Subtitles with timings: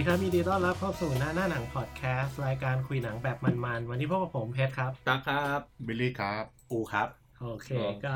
[0.00, 7.08] ดีครับยินดีต้อนรับเข้าสู่หน้าหน้าหนังพอดแคสต์รายการคุยหนังแบบมันๆ วันนี้พบกับผมเพชรครับตักครับบิลลี่ครับอูครับ
[7.42, 7.68] โอเค
[8.06, 8.14] ก็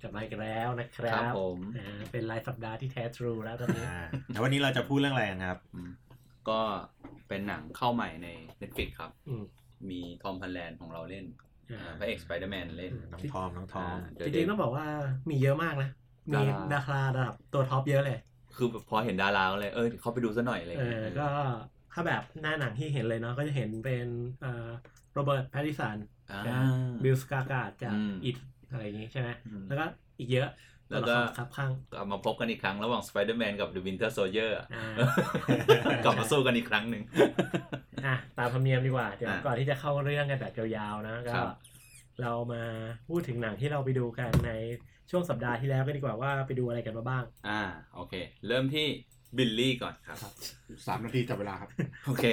[0.00, 4.00] กลับมาอีกแล้วนะครัครับบผมอ่าเป็นรายสัปดาห์ที่แท้ทรูแล้วตอนนี้อ่า
[4.32, 5.90] แล้ววันนี้เราจะพูดเรื่องอะไรกันครับอืม
[6.48, 6.60] ก็
[7.28, 8.28] เป็นหนังเข้าใหม่ใน
[8.60, 9.44] Netflix ครับอืม
[9.90, 11.24] มีทอมฮอลแลนด์ของเราเล่น
[11.70, 14.86] อ่าอ่าพระเอกสไปเดอร์แมนเล่นน้องทอมน้องทอมอ่าจริงๆต้องบอกว่า
[15.30, 15.90] มีเยอะมากนะ
[16.32, 18.18] มีดาราดาราระดับตัว top เยอะเลย
[18.58, 21.28] คือพอเห็นดาราก็เลย เออเขาไปดูซะหน่อยอะไรเอเงี้ยอก็
[21.92, 24.06] ถ้าแบบหน้าหนังที่เห็นเลยเนาะก็จะเห็นเป็น
[24.42, 24.68] เอ่อ
[25.12, 25.96] โรเบิร์ตแพตติสัน
[26.30, 26.60] อ่า
[27.04, 28.36] บิลสการ์สการ์ดจากอืมอิท
[28.70, 29.84] อะไรอย่างงี้ใช่ไหมอืมแล้วก็
[30.18, 30.48] อีกเยอะ
[30.90, 34.86] แล้วก็ตัวะครครับข้างกลับมาพบกันอีกครั้งระหว่างสไปเดอร์แมนกับ The Winter Soldier อ่า
[36.04, 37.02] กลับมาสู้กันอีกครั้งหนึ่ง
[38.06, 41.48] อะตามธรรมเนียมดีกว่า เดี๋ยวอะก่อนที่จะเข้าเรื่องกันแบบยาวๆนะก็ครับ
[42.22, 42.62] เรามา
[43.08, 44.52] พูดถึงหนังที่เราไปดูกันใน
[45.10, 47.60] ช่วงสัปดาห์ที่แล้วกันดีกว่าว่าไปดูอะไรกันมาบ้าง อ่า
[47.94, 48.14] โอเค
[48.46, 48.86] เริ่มที่
[49.36, 50.18] บิลลี่ก่อนครับ
[50.86, 51.70] สามนาทีจับเวลาครับ
[52.06, 52.24] โอเค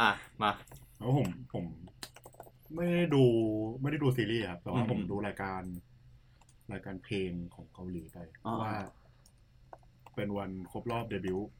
[0.00, 0.10] อะ
[0.42, 0.50] มา
[0.96, 1.64] แล้วผมผม
[2.74, 3.24] ไม่ได้ดู
[3.80, 5.62] ไม่ได้ดูซีรีส์ครับแต่ว่าอืมผมดูรายการ
[6.72, 8.74] รายการเพลงของเกาหลีไปอ๋อว่า
[10.14, 11.50] เป็นวันครบรอบเดบิวต์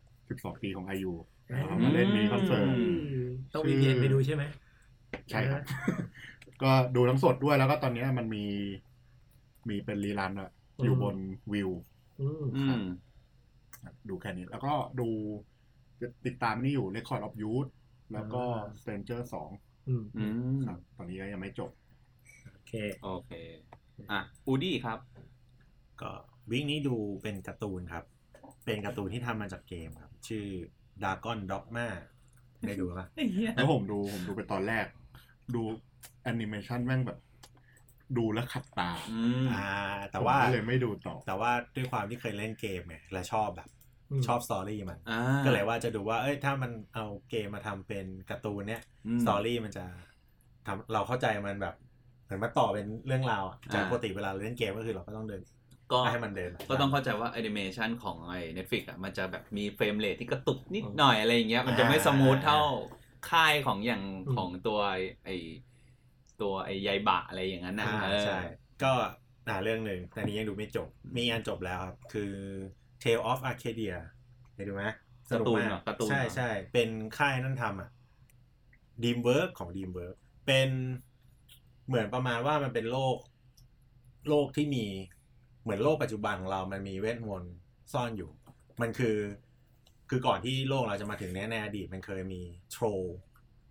[0.00, 1.12] 12 ปีของไอยู
[1.50, 2.68] อืมมาเล่นมีคอนเสิร์ต
[3.54, 4.42] ต้องมีเย็นไปดูใช่ไหม
[5.30, 5.62] ใช่ครับ
[6.62, 8.44] ก็ดูทั้งสดด้วยแล้วก็ตอนเนี้ยมันมี
[9.68, 10.50] มีเป็นรีลันอะ
[10.84, 11.16] อยู่บน
[11.52, 11.70] วิว
[12.20, 12.84] อืมอืม
[14.08, 15.08] ดูแค่นี้ แล้วก็ดู
[16.26, 17.70] ติดตามนี่อยู่ Record of Youth
[18.12, 18.42] แล้วก็
[18.80, 19.20] Stranger
[19.54, 20.24] 2อืมอื
[20.56, 21.70] มครับตอนนี้ก็ยังไม่จบ
[22.52, 23.32] โอเค โอเค
[24.12, 24.98] อะอูดี้ครับ
[26.00, 26.10] ก็
[26.50, 28.04] week นี้ดูเป็นการ์ตูนครับ
[28.64, 30.46] เป็นการ์ตูนที่ทำมาจากเกมครับ ชื่อ
[31.02, 31.88] Dragon Dogma
[32.66, 33.06] ได้ดูปะ
[33.54, 34.86] แล้วผมดูผมดูไปตอนแรก
[35.56, 35.62] ดู
[36.22, 37.18] แอนิเมชันแม่งแบบ
[38.18, 39.70] ดูแล้วขัดตาอืมอ่า
[40.10, 43.68] แต่ว่าผมก็เลยไม่ดูต่อ แต่ว่าด้วยความที่เคยเล่นเกมไงและชอบแบบ
[44.10, 49.84] อืมชอบ story มันอ่าก็เลยว่าจะดูว่า เอ้ยถ้ามันเอาเกมมาทำเป็นการ์ตูนเนี้ยอืม story มันจะ
[50.66, 51.74] ทำเราเข้าใจมันแบบ
[52.24, 55.42] เหมือนมาต่อเป็นเรื่องราวอะจากอ่าปกติเวลาเราเล่นเกมก็คือเราก็ต้องเดิน
[55.92, 62.60] ก็ให้มันเดิน ก็ต้องเข้าใจว่าแอนิเมชันของไอ้ Netflix อะมันจะแบบมีเฟรมเรทที่กระตุกนิดหน่อยอะไรอย่างเงี้ยมันจะไม่สมูทเท่า
[63.30, 64.80] ค่ายของอย่างอืมของตัว
[65.24, 65.36] ไอ้
[66.40, 68.40] ตัวไอ้ใยบะอะไรอย่างนั้นนะอ่าเออใช่
[68.82, 68.92] ก็
[69.48, 72.32] อ่าเรื่องหนึ่งแต่นี้ยังดูไม่จบ มีอันจบแล้วครับ คือ
[73.02, 73.96] Tale of Arcadia
[74.56, 74.84] ได้ดูไหม
[75.28, 77.90] สการ์นุกตูนมาเหรอกการ์ตูนใช่เหรอใช่เป็นค่ายนั่นทำอะ
[79.02, 80.16] Dreamwork ของ Dreamwork
[80.46, 80.68] เป็น
[81.86, 83.16] เหมือนประมาณว่ามันเป็นโลก
[84.28, 84.86] โลกที่มี
[85.62, 87.54] เหมือนโลกปัจจุบันของเรามันมีเวทมนต์
[87.92, 88.30] ซ่อนอยู่
[88.80, 89.16] มันคือ
[90.10, 92.86] คือก่อนที่โลกเราจะมาถึงเนี้ยในอดีตมันเคยมีโทร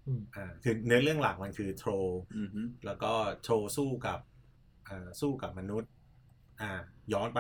[0.08, 1.92] อืมอ่าคือเนื้อเรื่องหลักมันคือโทร
[2.38, 3.14] อือฮึแล้วก็
[3.44, 4.20] โทรสู้กับ
[4.90, 5.92] อ่าสู้กับมนุษย์
[6.62, 6.72] อ่า
[7.14, 7.40] ย้อนไป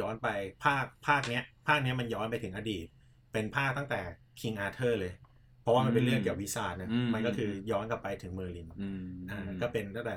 [0.00, 0.28] ย้อนไป
[0.64, 2.86] ภาคภาคเนี้ย ภาคเนี้ยมันย้อนไปถึงอดีต
[3.32, 4.00] เป็นภาคตั้งแต่
[4.40, 5.12] King Arthur เลย
[5.62, 10.16] เพราะว่ามันเป็นเรื่องเกี่ยวกับวิสานะมันก็คือย้อนกลับไปถึงเมอร์ลินอืมอ่าก็เป็นตั้งแต่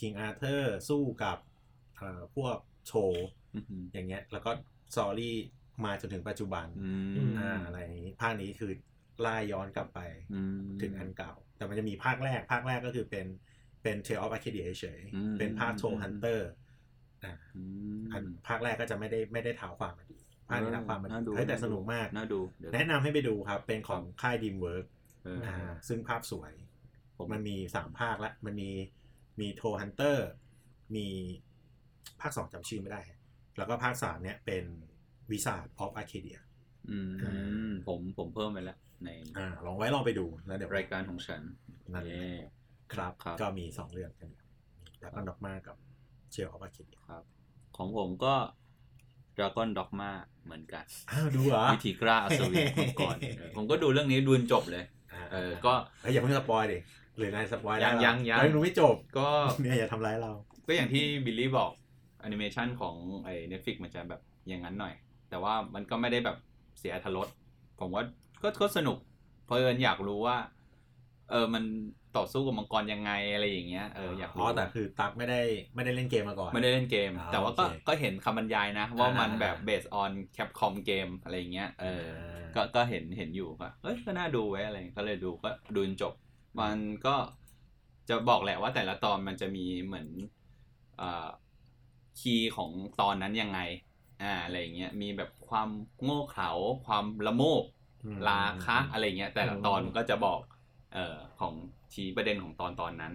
[0.00, 1.38] King Arthur สู้กับ
[1.96, 2.56] เอ่อพวก
[2.86, 4.50] โชว์อือฮึอย่างเงี้ย แล้วก็
[4.94, 5.36] ซอรี่
[5.86, 6.90] มาจนถึงปัจจุบันอื
[7.28, 8.72] มอ่าอะไรอย่างนี้ภาคนี้คือ
[9.24, 10.00] ล่าย้อนกลับไป
[10.34, 13.26] อืมถึงอันเก่า แต่มันจะมีภาคแรก ภาคแรกก็คือเป็น
[13.82, 16.40] เป็น Tale of Arcadia เฉยๆอืมเป็นภาค Troll Hunter
[17.24, 17.62] อ่าอื
[17.98, 24.86] มอันภาคแรกก็จะไม่ได้ไม่ได้เท้าความมาดีภาคนี้เท้าความมาน่าดูดีเฮ้ยแต่สนุกมากน่าดูเดี๋ยวแนะนำให้ไปดูครับ เป็นของค่าย Dreamwork
[25.24, 25.54] เอออ่า
[25.88, 26.52] ซึ่งภาพสวย
[27.16, 28.70] ผมมันมีสามภาคแล้วมันมี
[29.40, 30.16] มี Troll Hunter
[30.96, 31.08] มี
[32.20, 33.00] ภาคสองจำชื่อไม่ได้
[33.58, 34.64] แล้วก็ภาคสามเนี่ยเป็น
[35.30, 36.40] Wizard of Arcadia
[36.90, 36.98] อื
[37.70, 39.08] มผมผมเพิ่มไปแล้วใน
[39.38, 41.40] อ่าลองไว้ลองไปดูแล้วเดี๋ยวรายการของฉัน
[41.92, 42.28] นั่นแหละเย้
[42.92, 44.30] ครับครับก็มีสองเรื่องกัน
[45.00, 45.76] แล้วก็ Dogma กับ
[46.32, 47.22] Tale of Arcadia ครับ
[47.76, 48.34] ของผมก็
[49.36, 50.10] Dragon Dogma
[50.44, 54.84] เหมือนกันอ้าวดูเหรอวิถีกล้าอัศวินมังกรเออผมก็ดูเรื่องนี้ดูจนจบเลย
[55.32, 56.78] เออก็เฮ้ยอย่าเพิ่ง spoil ดิ
[57.16, 59.28] หรือนาย spoil ได้ยังยังยังเรายังดูไม่จบก็
[59.60, 60.32] เนี่ยอย่าทำร้ายเรา
[60.66, 61.70] ก็อย่างที่บิลลี่บอก
[62.20, 62.94] แอนิเมชันของ
[63.24, 64.94] ไอ้ Netflix มันจะแบบอย่างนั้นหน่อย
[65.30, 66.36] แต่ว่ามันก็ไม่ได้แบบ
[66.78, 67.28] เสียอรรถรส
[67.80, 68.02] ผมว่า
[68.42, 68.98] ก็ก็สนุก
[69.44, 70.36] เพราะเอิญอยากรู้ว่า
[71.30, 71.64] เออมัน
[72.16, 75.40] ต่อสู้กับมังกรยังไงอะไรอย่างเงี้ยเอออยากอ๋รู้อแต่คือตักไม่ได้
[75.74, 82.06] ไม่ได้เล่นเกมมาก่อน ไม่ได้เล่นเกมอ่าแต่ว่าก็โอเคก็เห็นคำบรรยายนะ ว่ามันอ่า แบบ based on Capcom เกมอะไรอย่างเงี้ยเออ
[82.54, 86.12] ก็ก็เห็นเห็นอยู่ว่าเอ้ยก็น่าดูไว้อะไรก็เลยดูก็ดูจนจบ
[86.60, 87.16] มันก็
[88.08, 90.08] จะบอกแหละว่าแต่ละตอนมันจะมีเหมือน
[91.00, 91.28] อ่า
[92.20, 93.60] คีย์ของตอนนั้นยังไง
[94.22, 95.68] อ่าอะไรอย่างเงี้ยมีแบบความ
[96.02, 96.50] โง่เขลา
[96.86, 97.64] ความละโมบ
[98.04, 100.40] อืมราคะอะไรเงี้ยแต่ละตอนมันก็จะบอก
[100.94, 101.54] เอ่อของ
[101.92, 103.12] ชี้ประเด็นของตอนตอนนั้น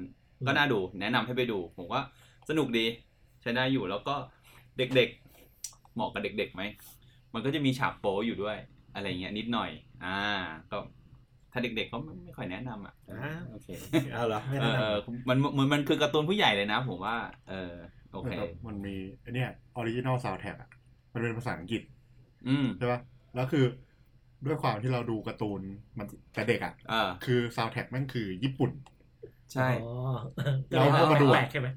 [0.48, 2.02] ก็น่าดูแนะนำให้ไปดูผมว่า
[2.50, 2.86] สนุกดี
[3.42, 4.16] ใช้ได้อยู่แล้วก็
[4.78, 6.63] เด็กๆ เหมาะกับเด็กๆไหม
[7.34, 8.58] มันก็จะมีฉากโป๊อยู่ด้วย
[8.96, 9.69] อะไรเงี้ยนิดหน่อย
[10.04, 10.18] อ่า
[10.72, 10.78] ก็
[11.51, 13.68] ถ้าเด็กๆเขาไม่ไม่ค่อยแนะนำอะอ่าโอเค
[14.13, 14.98] เอาเหรอไม่เอแนะอนเออ
[15.30, 17.16] มันมันมันคือการ์ตูนผู้ใหญ่เลยนะ ผมว่า
[17.50, 17.74] เออ
[18.13, 20.69] โอเคแบบมันมีไอ้เนี่ย original soundtrack อะ
[21.15, 21.81] มันเป็นภาษาอังกฤษ
[22.47, 23.01] อืมใช่ปะ
[23.35, 23.65] แล้วคือ
[24.45, 25.62] ด้วยความที่เราดูการ์ตูน
[25.97, 28.71] มันแต่เด็กอะเออคือซาวด์แท็กแม่งคือญี่ปุ่น
[29.53, 29.89] ใช่ อ๋อ
[30.71, 31.67] เราก็มาดู แปลกใช่ไหม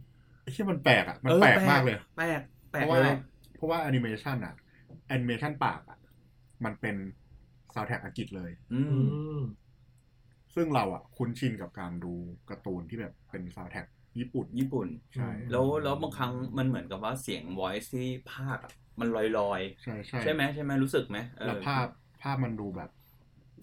[0.42, 2.40] ไอ้ที่มันแปลกอะ มันเออแปลกมากเลย แปลก
[2.70, 3.16] แปลเพกราะว่าเลย
[3.56, 4.54] เพราะว่าแอนิเมชันอะ
[5.08, 5.98] แอนิเมชันปากอะ
[6.64, 6.96] มันเป็น
[7.74, 9.04] ซาวด์แท็กอังกฤษเลย อือืม
[9.38, 9.40] ม
[10.54, 12.12] ซึ่งเราอะคุ้นชินกับการดู
[12.50, 13.86] การ์ตูนที่แบบเป็นซาวด์แท็ก
[14.18, 21.88] ญี่ปุ่น ญี่ปุ่น ใช่ แล้วแล้วบางครั้งมันเหมือนกับว่าเสียง voice ที่ภาคอะมันลอยลอยใช่ใช่ๆใช่ไหมใช่ไหมรู้สึกไหมเออแล้วภาพ
[22.22, 22.90] ภาพมันดูแบบ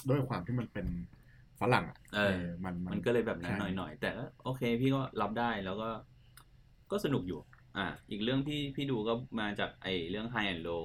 [0.10, 0.88] ด้วยความที่มันเป็น
[1.60, 5.90] ฝรั่งอะเออมันมันก็เลยแบบนั้นใช่หน่อยๆแต่ก็โอเค พี่ก็รับได้แล้วก็
[6.92, 7.40] ก็สนุกอยู่
[7.78, 10.84] อ่า อีกเรื่องที่พี่ดูก็มาจากไอเรื่อง High and Low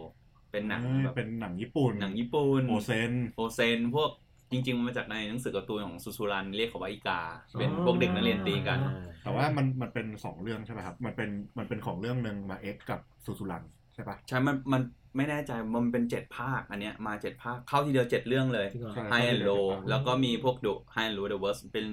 [0.50, 4.10] เป็นหนังเออแบบเป็นหนังญี่ปุ่น หนังญี่ปุ่นโอเซนโอเซนพวก
[4.52, 7.20] จริง ๆ มันมาจากในหนังสือการ์ตูนของซูซูรันเรียกเขาว่าอีกา
[7.58, 8.78] เป็นพวกเด็กนักเรียนตีกัน
[9.22, 13.62] แต่ว่ามันมันเป็นสองเรื่องใช่ไหมครับ มันเป็นมันเป็นของเรื่องหนึ่งมาเอ็กกับซูซูรัน
[13.94, 14.82] ใช่ปะใช่ มันมัน
[15.16, 21.86] ไม่แน่ใจมันเป็นเจ็ดภาคอันเนี้ยมาเจ็ดภาคเข้าทีเดียวเจ็ดเรื่องเลยจริงเหรอใช่ High and Low แล้วก็มีพวก The High and Low The Worst เป็น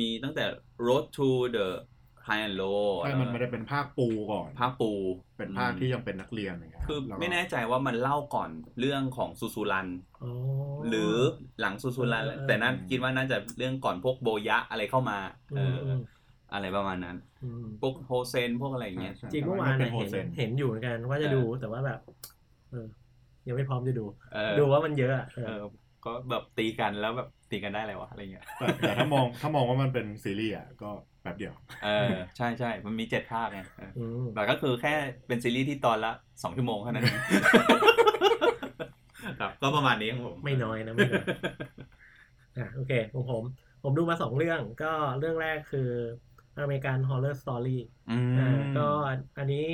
[0.00, 0.44] มีตั้งแต่
[0.86, 1.66] Road to the
[2.26, 4.90] High and Low ใช่มันไม่ได้เป็นภาคปูก่อน ภาคปู
[5.38, 8.50] เป็นภาคที่ยังเป็นนักเรียนอย่างเงี้ยคือล้วก็ไม่แน่ใจว่ามันเล่าก่อน
[8.80, 9.88] เรื่องของซูซูรัน
[10.22, 10.30] อ๋อ
[10.88, 11.14] หรือ
[11.60, 15.18] หลังซูซูรันเออเออแต่นั่นคิดว่าน่าจะเรื่องก่อนพวกโบยะอะไรเข้ามา
[15.56, 16.00] เออือมออืม
[16.52, 22.00] อะไรประมาณนั้นอืมพวกโฮเซนพวกอะไรอย่างเงี้ยใช่จริงแต่เมื่อวานเป็น่ะโฮเห็นเซนเห็นอยู่เหมือนกันว่าจะดูแต่ว่าแบบ
[22.70, 22.86] เออ
[23.46, 25.64] ยังไม่พร้อมจะดูเออดูว่ามันเยอะอะเอเอออ
[26.04, 30.90] ก็แบบตีกันแล้วแบบตีกันได้อะไรวะอะไรเงี้ยแต่แต่ถ้ามองถ้ามองว่ามันเป็นซีรีส์อะก็
[31.22, 34.94] แป๊บเดียว เออ ใช่ใช่ มันมีเจ็ดภาคไงเอออืมแต่ก็คือแค่
[35.26, 36.12] เป็นซีรีส์ที่ตอนละ
[36.42, 37.20] สองชั่วโมงเท่านั้นเอง
[39.40, 41.26] ครับก็ประมาณนี้ของผม ไม่น้อยนะไม่น้อย
[42.58, 43.42] อะโอเคของผม
[43.82, 45.90] ผมดูมาสองเรื่องก็เรื่องแรกคือ
[46.58, 48.88] อเมริกันฮอ r ์เรอร์สตอรี่อืมอ่าก็
[49.38, 49.68] อันนี้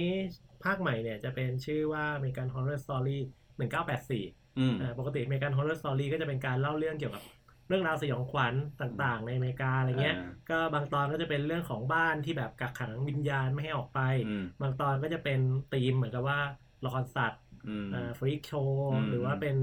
[0.65, 3.21] ภาคใหม่เนี่ยจะเป็นชื่อว่าอเมริกันฮอ r ์เรอร์สตอรี่
[3.57, 4.25] หนึ่งเก้าแปดสี่
[4.59, 7.23] อืมปกติอเมริกันฮอ r ์เรอร์สตอรี่ก็จะเป็นการเล่าเรื่องเกี่ยวกับ
[7.69, 15.41] เรื่องราวสยองขวัญต่างๆ ในอเมริกาอะไรเงี้ยอ่าก็บางตอนก็จะเป็นเรื่องของบ้านที่แบบกักขังวิญญาณไม่ให้ออกไปอืมบางตอนก็จะเป็น
[15.73, 16.39] ธีมเหมือนกับว่า
[16.85, 19.57] ละครสัตว์อืม Freak Show อืมหรือว่าเป็น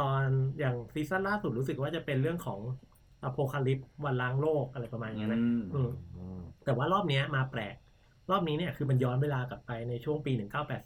[0.00, 0.22] ตอน
[0.58, 2.60] อย่าง season ล่าสุดรู้สึกว่าจะเป็นเรื่องของ
[3.22, 5.80] Apocalypse วันล้างโลกอะไรประมาณเนี้ยนะอืมอื
[6.38, 7.74] มแต่ว่ารอบเนี้ยมาแปลก
[8.30, 10.32] รอบนี้เนี่ยคือมันย้อนเวลากลับไปในช่วงปี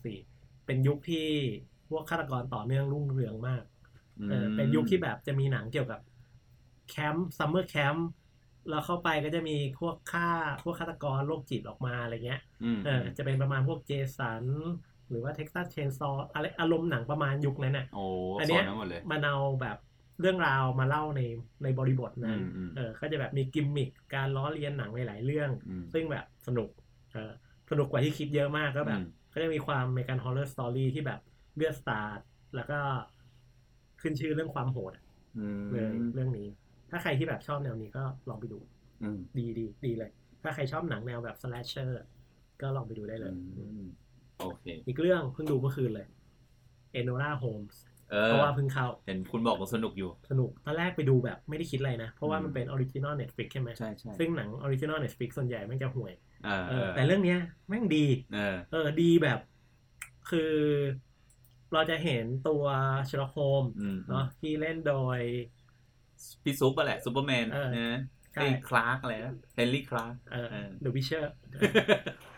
[0.06, 1.26] 1984 เป็นยุคที่
[1.90, 3.62] พวกฆาตกรต่อเนื่องรุ่งเรืองมาก
[4.30, 6.00] เออเป็นยุคที่แบบจะมีหนังเกี่ยวกับ
[6.90, 8.08] camp summer camp
[8.68, 10.28] แล้วเข้าไปก็จะมีพวกฆ่า
[10.64, 14.44] พวกฆาตกรโรคจิตออกมาอะไรเงี้ยอืมเออจะเป็นประมาณพวกเจสัน
[15.08, 18.04] หรือว่า Texas Chainsaw อะไรอารมณ์หนังประมาณยุคนั้นน่ะโอ้
[18.40, 19.76] อันสเนี้อยนนั้นหมดเลยมันเอาแบบ
[20.20, 21.20] เรื่องราวมาเล่าใน
[21.62, 26.68] ในบริบทนั้นอืมอืมเออก็จะแบบมีกิมมิคการล้อเลียนหนังในหลายเรื่องอืมซึ่งแบบสนุก
[27.12, 27.32] เออ
[27.70, 31.20] สนุกกว่าที่คิดเยอะมากก็แบบอืมก็จะมีความเมกันฮอ r ์เรอร์สตอรี่ที่แบบ
[31.56, 32.24] เลือดสตาร์
[32.56, 32.78] แล้วก็
[34.00, 35.04] ขึ้นชื่อเรื่องความโหดอะ
[35.38, 36.48] อืมเลยเรื่องนี้
[36.90, 38.58] ถ้าใครที่แบบชอบแนวนี้ก็ลองไปดู
[39.02, 40.10] อืมดีดีดีเลย
[40.42, 42.04] ถ้าใครชอบหนังแนวแบบ slasher
[42.60, 43.86] ก็ลองไปดูได้เลยอืม
[44.38, 46.06] โอเค อีกเรื่องเพิ่งดูเมื่อคืนเลย
[46.98, 47.76] Enola Holmes
[48.10, 56.12] เออเพราะว่าเพิ่งเข้า เห็นคุณบอกว่าสนุกอยู่ สนุก ตอนแรกไปดูแบบไม่ได้คิดอะไรนะ เพราะว่าอืมมันเป็น original Netflix ใช่ไหมใช่ใช่ซึ่งหนัง original Netflix ส่วนใหญ่แม่งจะห่วย
[56.44, 59.38] เออเออแต่เรื่องเนี้ยแม่งดีเออเออ ดีแบบ
[60.30, 60.54] คือ
[61.72, 62.64] เราจะเห็นตัว
[63.06, 65.20] Sherlock Holmes อืมเนาะที่เล่นโดย
[66.42, 68.00] พี่ซุปอะแหละซูเปอร์แมนเออนะ
[68.34, 71.32] ใช่ไอ้ Clark อะไรนะ Henry Clark เออเออ The Witcher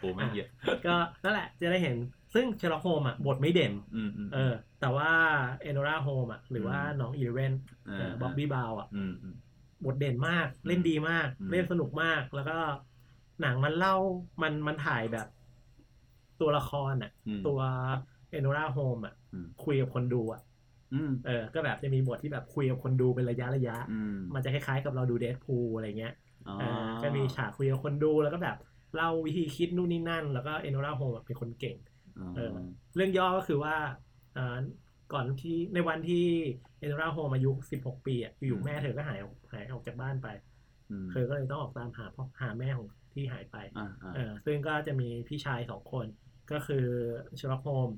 [0.00, 0.48] โอ้ไม่งเยอะ
[0.86, 1.96] ก็นั่นแหละจะได้เห็น
[2.34, 5.10] ซึ่ง Sherlock Holmes อะบทไม่เด่นอืมอืมเออ แต่ว่า
[5.62, 7.52] Enola Holmes อะหรือว่าอืมน้องอีเวน
[7.98, 9.36] เออบ๊อบบี้บาวอะอืมอืม
[9.84, 12.58] บทเด่นมากเล่นดีมากอืมเล่นสนุกมาก แล้วก็
[13.40, 13.96] หนังมันเล่า
[14.42, 15.26] มันมันถ่ายแบบ
[16.40, 17.60] ตัวละครอะอืมตัว
[18.30, 20.51] เอโนราโฮมอะอืมคุยกับคนดูอะอืม
[21.26, 26.14] เออ ก็แบบจะมีบทที่แบบคุยกับคนดูเป็นระยะระยะอืมมันจะคล้ายๆกับเราดูเด p พูอะไรเงี้ย
[26.48, 28.56] อ๋อเออก็มีฉากคุยกับคนดูแล้วก็แบบ
[28.94, 31.76] เล่าวิธีคิดนู่นนี่นั่น แล้วก็เอโนราโฮมเป็นคนเก่ง
[32.36, 32.50] เออ
[32.96, 33.76] เรื่องย่อก็คือว่า
[34.36, 34.58] อ่า
[35.12, 36.24] ก่อนที่ในวันที่
[36.80, 37.50] เอโนราโฮมอายุ
[37.82, 40.28] 16ปีอะอยู่ๆแม่เธอก็หายออกหายออกจากบ้านไป
[41.04, 46.06] มเธอก็เลยต้องออกตามหาพ่อหาแม่ของที่หายไปอ่าอ่าเออซึ่งก็จะมีพี่ชายสองคน
[46.52, 46.84] ก็คือ
[47.36, 47.88] Sherlock Holmes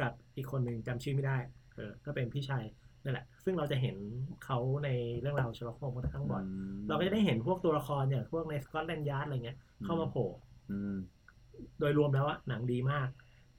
[0.00, 1.38] กับอีกคนหนึ่งจำชื่อไม่ได้
[1.74, 2.64] เออก็เป็นพี่ชาย
[3.02, 3.96] นั่นแหละ ซึ่งเราจะเห็น
[4.44, 4.88] เขาใน
[5.20, 6.44] เรื่องราว Sherlock Holmes ค่อนข้างบ่อย
[6.88, 10.28] เราก็จะได้เห็นพวกตัวละครอย่างพวกใน Scotland Yard อะไรเงี้ย เข้ามาโผล่
[10.70, 10.96] อืม
[11.78, 13.08] โดยรวมแล้วอะหนังดีมาก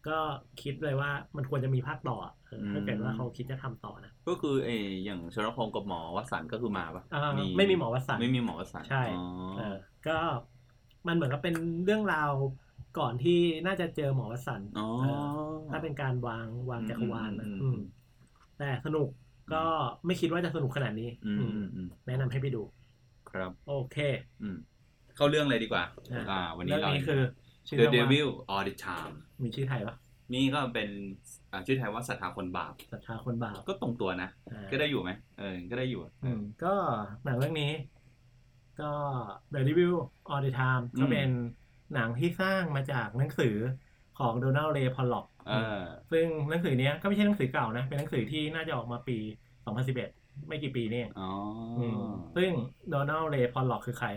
[0.07, 0.17] ก็
[0.62, 2.17] คิดเลยว่ามันควรจะมีภาคต่อ
[2.48, 4.69] เออถ้าเกิดว่าเขาคิดจะทำต่อนะ ก็คือไอ
[5.05, 9.24] อย่างชลพงศ์กับหมอวสันต์ก็คือมาปะอ่าไม่มีหมอวสันต์ไม่มีหมอวสันต์ใช่อ๋อ
[9.57, 9.75] เออ
[10.07, 10.17] ก็
[11.07, 11.55] มันเหมือนกับเป็น
[11.86, 12.31] เรื่องราว
[13.00, 15.25] ก่อนที่น่าจะเจอหมอวสันต์อ๋อเออ
[15.72, 17.77] ถ้าเป็นการวางวางจักรวาลนะอืมอืม
[18.60, 19.08] แต่สนุก
[19.54, 19.64] ก็
[20.06, 22.62] ไม่คิดว่าจะสนุกขนาดนี้อืมอืมอืมอืมแนะนำให้ไปดู
[23.32, 23.98] ครับ โอเค
[24.42, 24.58] อืม
[25.16, 25.84] เข้าเรื่องเลยดีกว่า
[26.14, 27.22] อ่าอ่าวันนี้เรื่องเรานี้คือ
[27.68, 29.96] ชื่อ The เรื่องว่า Devil All the Time มีชื่อไทยปะ
[30.34, 30.90] นี่ก็เป็น
[31.52, 36.74] อ่าชื่อไทยว่าศรัทธาคนบาปศรัทธาคนบาปก็ตรงตัวนะอ่าก็ได้อยู่ไหมเออ ก็ได้อยู่อืมก็
[37.26, 37.72] หนังเรื่องนี้
[38.82, 38.92] ก็
[39.54, 39.94] The Devil
[40.32, 41.30] All the Time ก็เป็น
[41.96, 43.56] หนังที่สร้างมาจากหนังสือ
[44.19, 45.81] ของ Donald Ray Pollock เออ
[46.12, 49.17] ซึ่งหนังสือเนี้ยก็ไม่ใช่หนังสือเก่านะ เป็นหนังสือที่น่าจะออกมาปี
[49.81, 51.29] 2011 ไม่กี่ปีนี่เองอ๋อ
[51.77, 52.00] ออืม
[52.36, 52.51] ซึ่ง
[52.89, 54.10] Donald Ray Pollock คือใคร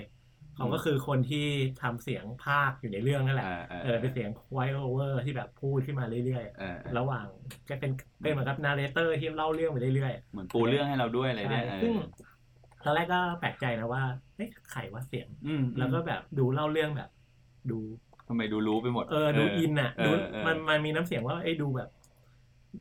[0.59, 1.47] เขาก็คือคนที่
[1.83, 7.27] ทำเสียงพากย์อยู่ในเรื่องนั่นแหละเออเออเออเป็นเสียงไวโอเวอร์ที่แบบพูดขึ้นมาเรื่อยเออเออๆระหว่าง
[7.69, 11.93] ก็เป็นเป็นเหมือนกับ narrator ที่เล่าเรื่องไปเรื่อยๆ เหมือนปูเรื่องให้เราด้วยอะไรเนี่ยใช่เออซึ่ง
[12.85, 14.03] ตอนแรกก็แปลกใจนะว่า
[14.37, 17.11] เอ๊ะไขว่าเสียงอืมแล้วก็แบบดูเล่าเรื่องแบบ
[17.71, 17.79] ดู
[18.29, 21.89] ทำไมดูรู้ไปหมด เออดู in อะเอดูอเออมันมันมีน้ำเสียงว่าเอ้ยดูแบบ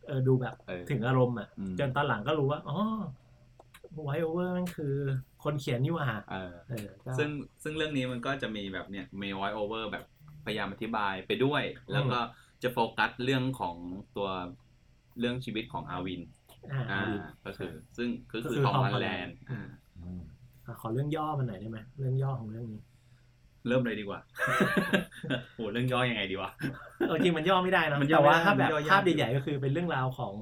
[0.07, 2.77] เออดูแบบเออถึงอารมณ์อะอืมจนตอนหลังก็รู้ว่าอ๋อ
[4.03, 4.93] ไวโอเวอร์มันคือ
[5.43, 7.29] คนเขียนนี่หว่าเออเออก็ซึ่ง
[7.63, 10.05] ซึ่งเรื่องนี้มันก็จะมีแบบเนี่ยมี voice over แบบ
[10.45, 11.63] พยายามอธิบายไปด้วย
[11.93, 12.19] แล้วก็
[12.63, 13.75] จะโฟกัสเรื่องของ
[14.17, 14.29] ตัว
[15.19, 16.21] เรื่องชีวิตของอาวิน
[16.73, 17.03] อ่าอ่า
[17.45, 19.61] ก็คือ ซึ่งก็คือก็คือทอม Tom ฮอลแลน Holland ด์อ่า
[19.97, 20.21] อืม
[20.65, 22.81] อะขอเรื่องย่อมันหน่อยได้ไหมเรื่องย่อของเรื่องนี้
[23.69, 24.19] เริ่มเลยดีกว่า
[25.55, 26.51] โหเรื่องย่อยังไงดีวะ
[27.07, 30.33] เออจริงมันย่อไม่ได้นะมันย่อแต่ว่าไม่ได้ถ้าแบบมันย่อยากภาพใหญ่ๆก็คือเป็นเรื่องราวของ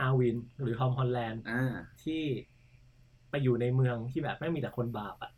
[0.00, 1.72] อาวิน หรือทอมฮอลแลนด์อ่า
[2.04, 2.22] ที่
[3.30, 5.32] ไปอยู่ในเมืองที่แบบไม่มีแต่คนบาปอะ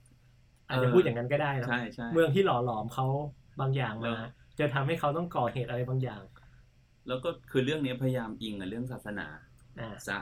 [0.68, 3.06] อาจจะเออพูดอย่างนั้นก็ได้นะใช่ใช่เมืองที่หล่อหลอมเขา
[3.61, 4.16] บางอย่างแล้มาว
[4.61, 6.23] จะทำให้เขาต้องก่อเหตุอะไรบางอย่าง
[7.09, 9.26] แล้วก็คือเรื่องนี้พยายามอิงกับเรื่องศาสนา
[9.80, 10.18] อ่าซะ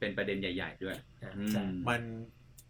[0.00, 2.00] เป็นประเด็นใหญ่ ๆ ด้วยอ่าอืใช่มมัน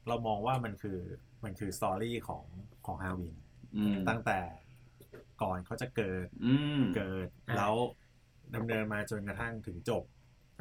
[0.09, 0.99] เรามองว่ามันคือ
[1.45, 2.45] มันคือสตอรี่ของ
[2.87, 3.42] ของฮาวินอืม
[4.09, 4.39] ตั้งแต่
[5.43, 7.27] ก่อนเขาจะเกิดอืมเกิด
[7.57, 7.75] แล้ว
[8.55, 10.03] ดำเนินมาจนกระทั่งถึงจบ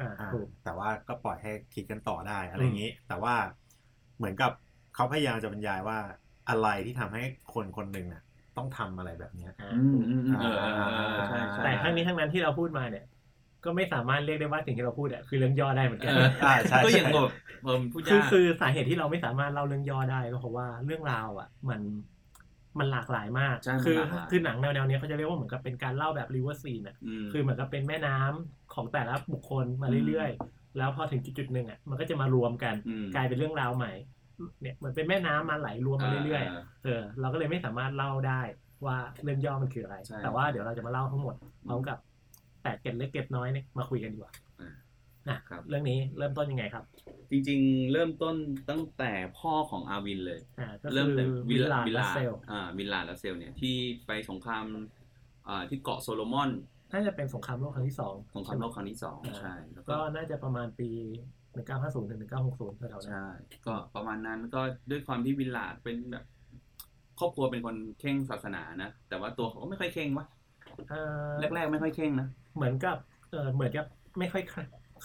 [0.00, 3.34] อ่าอ่าถูกแต่ว่าก็ปล่อยให้คิดกันต่อได้อะไรอย่างนี้ แต่ว่า
[4.16, 4.52] เหมือนกับ
[4.94, 5.98] เขาพยายามจะบรรยายว่า
[6.48, 7.22] อะไรที่ทำให้
[7.54, 8.22] คนคนหนึ่งน่ะ
[8.56, 13.04] ต้องทำอะไรแบบเนี้ยอ่าอืมอืมอืมเออเออเออใช่ใช่แต่ทั้งนี้ทั้งนั้นที่เราพูดมาเนี่ย
[13.64, 17.30] ก็ไม่สามารถเรียกได้ว่าสิ่งที่เราพูดอะคือเรื่องย่อได้เหมือนเอกันออ่าใช่ก็อย่างใช่แบบ
[17.62, 21.80] เออพูดคือยากคือสาเหตุที่เราไม่สามารถเล่าเรื่องย่อได้ก็เพราะว่าเรื่องราวอะ มัน
[22.78, 33.92] มันหลากหลายมากใช่มันคือหลากหลายคือหนังแนวๆเนี้ยเขาจะเรียกว่าเหมือนกับเป็นการเล่าแบบ river scene อะมคือเหมือนกับเป็นแม่น้ำของแต่ละบุคคลมาเรื่อยๆ แล้วพอถึงจุดๆหนึ่งอะมันก็จะมารวมกันอืมกลายเป็นเรื่องราวใหม่
[34.60, 38.40] เนี่ยเหมือนเป็นแม่น้ำมาไหลรวมมาเรื่อยๆ เออเราก็เลยไม่สามารถเล่าได้
[38.86, 41.34] ว่าเรื่องย่อมันคืออะไรใช่แต่ว่าเดี๋ยวเราจะมาเล่าทั้งหมด
[41.68, 41.98] พร้อมกับ
[42.62, 44.72] แตกเกร็ดเล็กเกร็ดน้อยเนี่ยมาคุยกันดีกว่าอ่า
[45.30, 46.84] นะครับเรื่องนี้เริ่มต้นยังไงครับ
[47.30, 48.36] จริงๆ เริ่มต้น
[48.70, 53.76] ตั้งแต่พ่อของอาวินเลยอ่าก็เริ่มคือแต่วิวิลลลาวิลและลาเซลอ่า Willard Russell เนี่ยที่
[54.06, 54.64] ไปสงคราม
[55.48, 56.50] อ่าที่เกาะโซโลมอน
[56.92, 60.90] น่าจะเป็นสงครามโลกครั้งที่สองสงครามโลกครั้งที่สองอ่าใช่แล้วก็ก็น่าจะประมาณปี
[61.50, 63.26] 1950ถึง1960แถวๆนั้นใช่
[63.66, 64.60] ก็ประมาณนั้นก็
[64.90, 66.24] ด้วยความที่ Willard เป็นแบบ
[67.18, 70.26] ครอบครัวเป็นคนเคร่งศาสนานะ แต่ว่าตัวเขาก็ไม่ค่อยเคร่งวะ
[70.90, 72.96] เอ่อแรกๆไม่ค่อยเคร่งนะเหมือนกับ
[73.30, 73.86] เออเหมือนกับ
[74.18, 74.42] ไม่ค่อย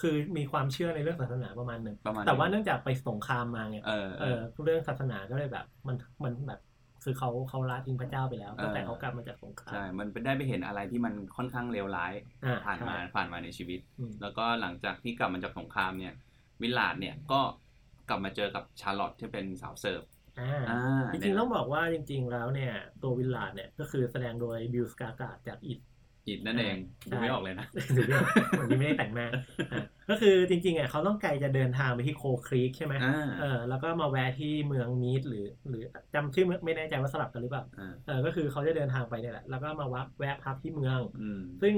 [0.00, 6.60] คือมีความเชื่อในเรื่องศาสนาประมาณหนึ่งประมาณแต่ว่าเนื่องจากไปสงครามมาไงเออเออเรื่องศาสนาก็เลยแบบ มันมันแบบ
[7.04, 12.12] คือเขาเขาละทิ้งพระเจ้าไปแล้วตั้งแต่เขากลับมาจากสงครามใช่ มันเป็นได้ไปเห็นอะไรที่มันค่อนข้างเลวร้าย
[12.44, 16.14] อ่าผ่านมาใช่ผ่านมาในชีวิตอืมแล้วก็หลังจากที่กลับมาจากสงครามเนี่ย
[16.62, 17.40] วิลลาดเนี่ยก็
[18.08, 20.02] กลับมาเจอกับชาร์ลอตที่เป็นสาวเสิร์ฟ
[20.40, 25.80] อ่าอ่าจริงๆต้องบอกว่าจริง ๆ แล้วเนี่ยตัววิลลาดเนี่ยก็คือแสดงโดยบิลสกากาจากอิต
[26.28, 26.76] อิดนั่นเอง
[27.08, 27.66] ใช่ดูไม่ออกเลยนะ
[27.96, 29.26] ดูไม่ออกเหมือนที่ไม่ได้แต่งหน้า
[29.72, 35.82] อะก็คือจริงๆอะเขาต้องไกลจะเดินทางไปที่โคครีกใช่ไหมอ่าเออแล้วก็มาแวะที่เมืองมีดหรือ หรือ
[36.14, 41.74] จำชื่อเมืองไม่แน่ใจว่าสลับกันหรือเปล่าอ่าเออก็คือเขาจะเดินทางไปเนี่ยแหละแล้วก็มาวักแวะพักที่เมืองอืมซึ่ง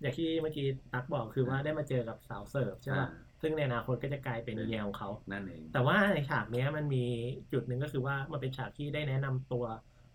[0.00, 7.04] อย่างที่เมื่อกี้ตักบอกคือว่าได้มาเจอกับสาวเสิร์ฟใช่ป่ะอ่าซึ่งในอนาคตก็จะกลายเป็นเมียของเขานั่นเอง แต่ว่าในฉากเนี้ยมันมี
[7.52, 9.64] จุดหนึ่งก็คือว่ามันเป็นฉากที่ได้แนะนำตัว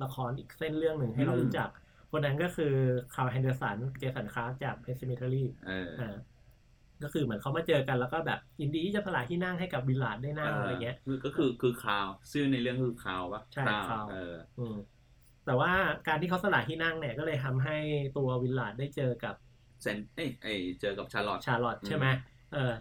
[0.03, 1.69] ละครอีกเส้นเรื่องหนึ่งให้เรารู้จัก
[2.11, 2.73] คนนั้นก็คือ
[3.13, 6.17] คาร์ลแฮนเดอร์สันเจสันคลาร์กจาก Pet Sematary เอออ่า
[7.03, 14.75] ก็คือเหมือนเขามาเจอกันแล้วก็แบบยินดีที่จะสละที่นั่งให้กับวิลลาดได้นั่งอะไรเงี้ยคือก็คือคือคาวชื่อในเรื่องคือคาวปะใช่ Crown เอออืม
[15.45, 15.71] แต่ว่า
[16.07, 17.77] การที่เขาสละที่นั่งเนี่ยก็เลยทำให้
[18.17, 19.35] ตัววิลลาดได้เจอกับ
[19.81, 22.05] เซนเอ้ยเอ้ยเจอกับชาร์ลอตชาร์ลอตอืมใช่ไหม
[22.53, 22.73] เออ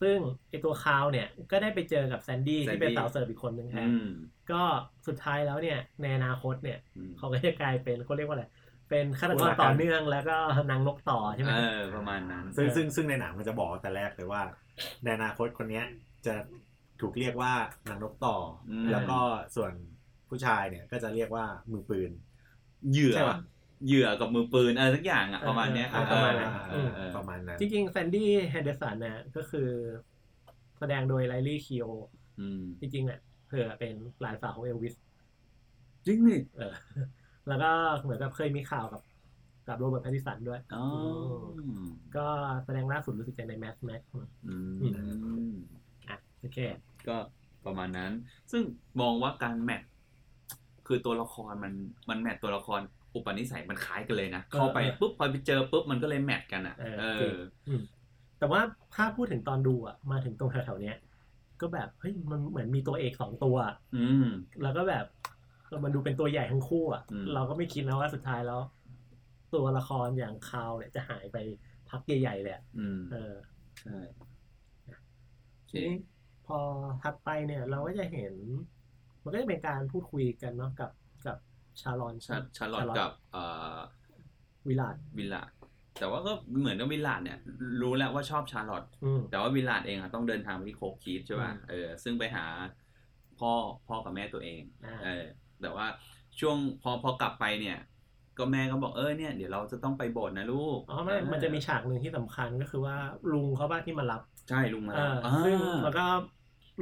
[0.00, 0.18] ซึ่ง
[0.50, 4.08] ไอตัวคาร์ลเนี่ยก็ได้ไปเจอกับแซนดี้ที่เป็น Sandy สาวเสิร์ฟอีกคนหนึ่งแทอืนม
[4.52, 4.62] ก็
[5.06, 8.46] สุดท้ายแล้วเนี่ยในอนาคตเนี่ยอืมเขาก็จะกลายเป็นเขาเรียกว่าอะไร
[8.88, 10.36] เป็นฆาตกรต่อเนื่องแล้วก็
[10.70, 14.42] นางนกต่อใช่ไหมเออประมาณนั้น ซึ่งซึ่งซึ่งในหนังมันจะบอกแต่แรกเลยว่า
[15.02, 15.84] ในอนาคตคนเนี้ย
[16.26, 16.34] จะ
[17.00, 17.52] ถูกเรียกว่า
[17.88, 18.36] นางนกต่อ
[18.70, 19.18] อมแล้วก็
[19.56, 19.72] ส่วน
[20.28, 22.10] ผู้ชายเนี่ยก็จะเรียกว่ามือปืน
[22.90, 23.38] เหยื่อใช่ปะ
[23.86, 29.68] เหยื่อกับมือปืนอะไรสักอย่างอะประมาณเนี้ยเออประมาณนั้นเออเออประมาณนั้นจริงๆแซนดี้แฮนเดอร์สันนะก็คือ
[30.78, 31.86] แสดงโดยไรลีย์คีโอ
[32.40, 34.94] อืมจริงๆเนี่ยเธอเป็นหลานสาวของเอลวิส
[36.06, 36.72] จริงนี่เออ
[37.48, 39.02] แล้วก็เหมือนกับเคยมีข่าวกับ
[39.68, 40.84] กับโรเบิร์ตแพตติสันด้วยอ๋อ
[42.16, 42.26] ก็
[42.64, 44.02] แสดงล่าสุดรู้สึกจะใน Mad Max
[44.48, 45.54] อืม
[46.08, 46.58] อะโอเค
[47.08, 47.16] ก็
[47.66, 48.12] ประมาณนั้น
[48.52, 48.62] ซึ่ง
[49.00, 49.82] มองว่าการ match
[50.86, 51.72] คือตัวละครมัน
[52.08, 52.80] มัน match ตัวละคร
[53.14, 57.38] อุปนิสัยมันคล้ายกันเลยนะ เข้าไปปุ๊บพอไปเจอปุ๊บมันก็เลย match กันอะเออเอจริงอ
[57.68, 57.82] อืม
[58.38, 58.60] แต่ว่า
[58.94, 60.96] ถ้าพูดถึงตอนดูอะมาถึงตรงแถวๆเนี้ย
[61.60, 63.56] ก็แบบเฮ้ยมันเหมือนมีตัวเอกสองตัว
[63.96, 64.26] อืม
[64.62, 65.37] แล้วก็แบบเออ
[65.84, 68.60] มันดูเป็นตัวใหญ่ทั้งคู่อะอืมเราก็ไม่คิดนะว่าสุดท้ายแล้ว
[69.54, 71.36] ตัวละครอย่างคาวเนี่ยจะหายไป
[71.90, 73.34] พักใหญ่ๆเลยอะอืมเออ
[73.80, 73.98] ใช่
[75.54, 75.96] โอเคทีนี้
[76.46, 76.58] พอ
[77.02, 78.34] ถัดไปเนี่ย เราก็จะเห็น
[79.22, 80.90] มันก็จะเป็นการพูดคุยกันเนาะกับ
[81.26, 81.36] กับ
[81.80, 83.44] ชาลอนชาชาร์ลอตกับเอ่
[83.74, 83.78] อ
[84.68, 85.50] วิลาดวิลลาด
[85.98, 87.38] แต่ว่าก็เหมือนกับวิลลาดเนี่ย
[87.82, 92.44] รู้แล้วว่าชอบชาร์ลอตอืมแต่ว่าวิลลาดเองอะต้องเดินทางไปที่โคคีดใช่ป่ะอืมเออซึ่งไปหา
[93.38, 93.52] พ่อ
[93.88, 95.26] พ่อกับแม่ตัวเองอ่าเออ
[95.62, 95.86] แต่ว่า
[96.40, 97.78] ช่วงพอพอกลับไปเนี่ย
[98.38, 102.96] ก็แม่ก็บอกเออเนี่ยเดี๋ยวเราจะต้องไปโบสถ์นะลูกอ๋อไม่มันจะมีฉากหนึ่งที่สำคัญก็คือว่า
[103.32, 106.04] ลุงเขาบ้านที่มารับ ใช่ลุงมาเอแล้วอซึ่งแล้วก็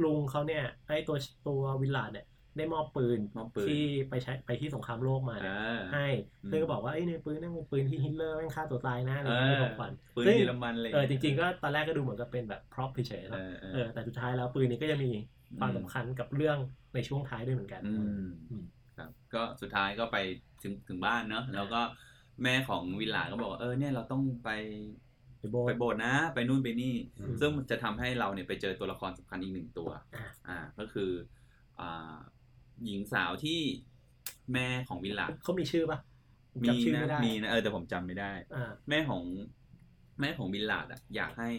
[0.03, 1.17] ลุงเขาเนี่ยไอ้ตัว
[1.47, 2.25] ตัววิลลาดเนี่ย
[2.57, 6.07] ได้มอบปืนมอบปืนที่ไปใช้ไปที่สงครามโลกมาเนี่ยอ่าให้
[6.43, 15.11] อืมซึ่งก็บอกว่าไอ้ยในปืนนั่นเป็นปืนที่ฮิตเลอร์แม่งฆ่าตัวตายนะอะไรเอเงี้ยอในของขวัญปืนซึ่งเยอรมันเลยเออจริงๆก็ตอนแรกก็ดูเหมือนกับเป็นแบบ prop เฉยๆเอเนอะอเอเอออแต่สุดท้ายแล้วปืนนี้ก็จะมี
[15.59, 16.57] ความสำคัญกับเรื่อง
[16.97, 18.63] ในช่วงท้ายด้วยเหมือนกันอืมอืม
[18.97, 20.17] ครับ ก็สุดท้ายก็ไป
[20.63, 21.81] ถึงถึงบ้านเนาะแล้วก็
[22.43, 24.49] แม่ของวิลลาดก็บอกว่าเออเนี่ยเราต้องไป
[25.39, 31.11] ไปโบสถ์ไปโบสถ์นะ ไปนู่นไปนี่อืมซึ่งจะทำให้เราเนี่ยไปเจอตัวละครสำคัญอีกหนึ่งตัวอ่าอ่า ก็คือ
[31.79, 32.15] อ่า
[32.85, 33.59] หญิงสาวที่
[34.53, 35.99] แม่ของวิลลาดเขามีชื่อปะ
[36.51, 39.21] ผมมีจำชื่อนะไม่ได้มีนะเออแต่ผมจำไม่ได้อ่าแม่ของ
[40.19, 41.49] แม่ของวิลลาดอะอยากให้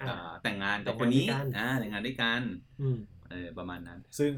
[0.00, 2.42] อ่าอ่าแต่งงานกับแต่งคนนี้งานด้วยกันอ่าแต่งงานด้วยกัน
[2.82, 2.98] อืม
[3.32, 4.32] เออประมาณนั้น ซึ่ง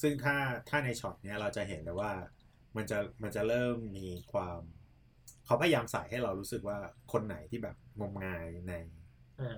[0.00, 0.36] ซึ่งถ้า
[0.68, 2.12] ถ้าในช็อตเนี้ยเราจะเห็นเลยว่า
[2.76, 4.60] มันจะมันจะเริ่มมีความ
[5.46, 6.78] เขาพยายามใส่ให้เรารู้สึกว่า
[7.12, 8.72] คนไหนที่แบบงมงายใน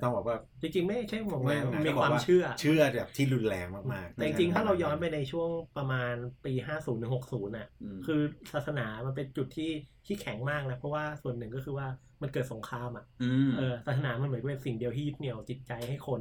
[0.02, 8.20] ต้องบอกว่าจริงๆ ไม่ใช่ผมไม่ว่าไม่มีบอกความว่าเชื่อ เชื่อแบบที่รุนแรงมากๆ แต่จริงๆ ถ้าเราย้อนไปในช่วงประมาณปี 50ถึง60 น่ะอืมคือ
[8.52, 9.70] ศาสนามันเป็นจุดที่
[10.06, 11.86] ที่แข็งมากนะ เพราะว่าส่วนหนึ่งก็คือว่า
[12.22, 16.20] มันเกิดสงครามอะอืมเออศาสนามันเหมือนเป็นสิ่งเดียวที่ยึดเหนี่ยวจิตใจให้คน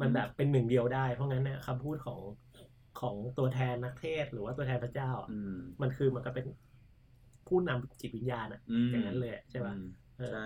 [0.00, 2.20] มันแบบเป็นหนึ่งเดียวได้ เพราะงั้นเนี่ยคำพูดของ
[3.00, 6.46] ของตัวแทนนักเทศน์หรือว่าตัวแทนพระเจ้าอะอืมมันคือมันก็เป็น
[7.48, 10.44] ผู้นำจิตวิญญาณอะอืมอย่างนั้นเลยอะใช่ป่ะอืมเออใช่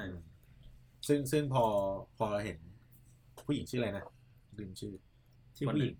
[1.08, 1.64] ซึ่งซึ่งพอ
[2.18, 2.58] พอเห็น
[3.46, 4.04] ผู้หญิงชื่ออะไรนะ
[4.58, 4.92] ลืมชื่อ
[5.56, 5.96] ชื่อผู้หญิง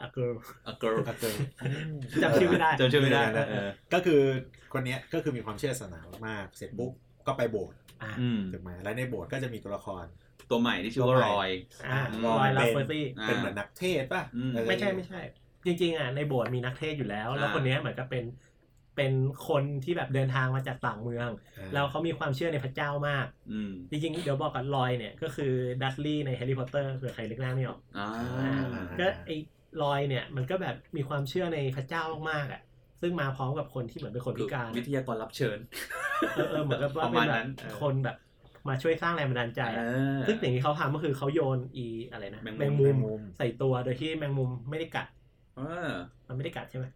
[0.00, 0.34] อะเกิร์ล
[0.70, 1.36] a girl ก็เกิน
[2.22, 4.20] จำชื่อไม่ได้จำชื่อไม่ได้เออเออก็คือ
[4.72, 6.92] คนเนี้ยก็คือมีความเชื่อศาสนามากๆเสร็จปุ๊บ
[7.26, 10.04] ก็ไปโบสถ์อ่าอืมถูกไหมแล้วในโบสถ์ก็จะมีตัวละคร
[10.50, 11.50] ตัวใหม่ที่ชื่อว่ารอย
[11.86, 15.20] อ่าอืมรอยลาเป็นเฟอร์ซี่อ่าเป็นเหมือนนักเทศน์ป่ะอืมเออไม่ใช่ไม่ใช่
[15.66, 18.24] จริงๆอะในโบสถ์มีนักเทศน์อยู่แล้ว แล้วอ่าคนเนี้ยเหมือนกับเป็น
[18.96, 19.12] เป็น
[19.48, 21.28] คนที่แบบเดินทางมาจากต่างเมือง
[21.58, 28.54] อ่าแล้วเขามีความเชื่อในพระเจ้ามากอืมจริงๆ เดี๋ยวบอกกันลอยเนี่ย ก็คือดัตลี่ในแฮร์รี่พอตเตอร์เผื่อใครนึกหน้าไม่ออกอ่า
[29.00, 29.36] ก็ไอ้
[29.82, 32.60] ลอยเนี่ยมันก็แบบมีความเชื่อในพระเจ้ามากๆอะ
[33.00, 35.58] ซึ่งมาพร้อมกับคนที่เหมือนเป็นคนพิการวิทยากรรับเชิญ
[36.36, 38.16] เออเออเหมือนกับว่าประเป็มานณแบนั้บนเออคนแบบ
[38.68, 45.06] มาช่วยสร้างแรงบันดาลใจเออะอซึ่งสิ่งที่เขาทำก็คือเขาโยนอีอะไรนะแมงมุมแมงมุมแมงมุมใส่ตัวโดยที่แมงมุมไม่ได้กัด
[45.56, 45.88] เออ
[46.28, 46.86] มันไม่ได้กัดใช่ไหม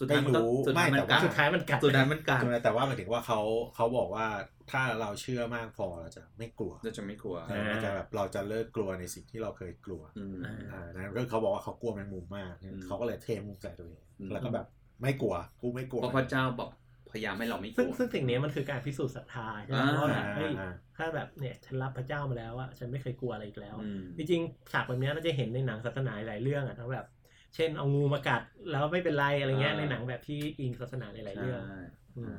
[0.00, 3.40] สุดท้ายมันก็ไม่รู้สุดท้ายไม่มันแต่กัว่าดสุดท้ายมันกัดสุดท้ายมันกัดแต่ว่าหมายถึงว่าเขา
[3.76, 4.26] เขาบอกว่า
[4.70, 14.66] ถ้าเราเชื่อมากพอเราจะไม่กลัวเราจะไม่กลัวเออมันจะแบบเราจะเลิกกลัวในสิ่งที่เราเคยกลัวอืมอ่าอ่านั่นก็เขาบอกว่าเขากลัวแมงมุมมากอืมเขาก็เลยเทมุมใส่ตัวเองอืมแล้วก็แบบ
[15.02, 16.70] ไม่กลัวกูไม่กลัวเพราะพระเจ้าบอก
[17.12, 27.06] พยายามให้เราไม่กซึ่งลัวซึ่งสิ่งนี้มันคือการพิสูจน์ศรัทธาใช่ไหมอ่าว่าแบบเฮ้ยอ่าถ้าแบบเนี่ยฉันรับพระเจ้ามาแล้วอะฉันไม่เคยกลัวอะไรอีกแล้วอืมจริงๆฉากแบบเนี้ยเราจะเห็นในหนังศาสนาหลายเรื่องอะทั้งแบบ
[27.54, 31.80] เช่นเอางูมากัดแล้วไม่เป็นไรอะไรเงี้ยอ่าในหนังแบบที่อิงศาสนาหลายๆเรื่องใช่
[32.16, 32.38] อืม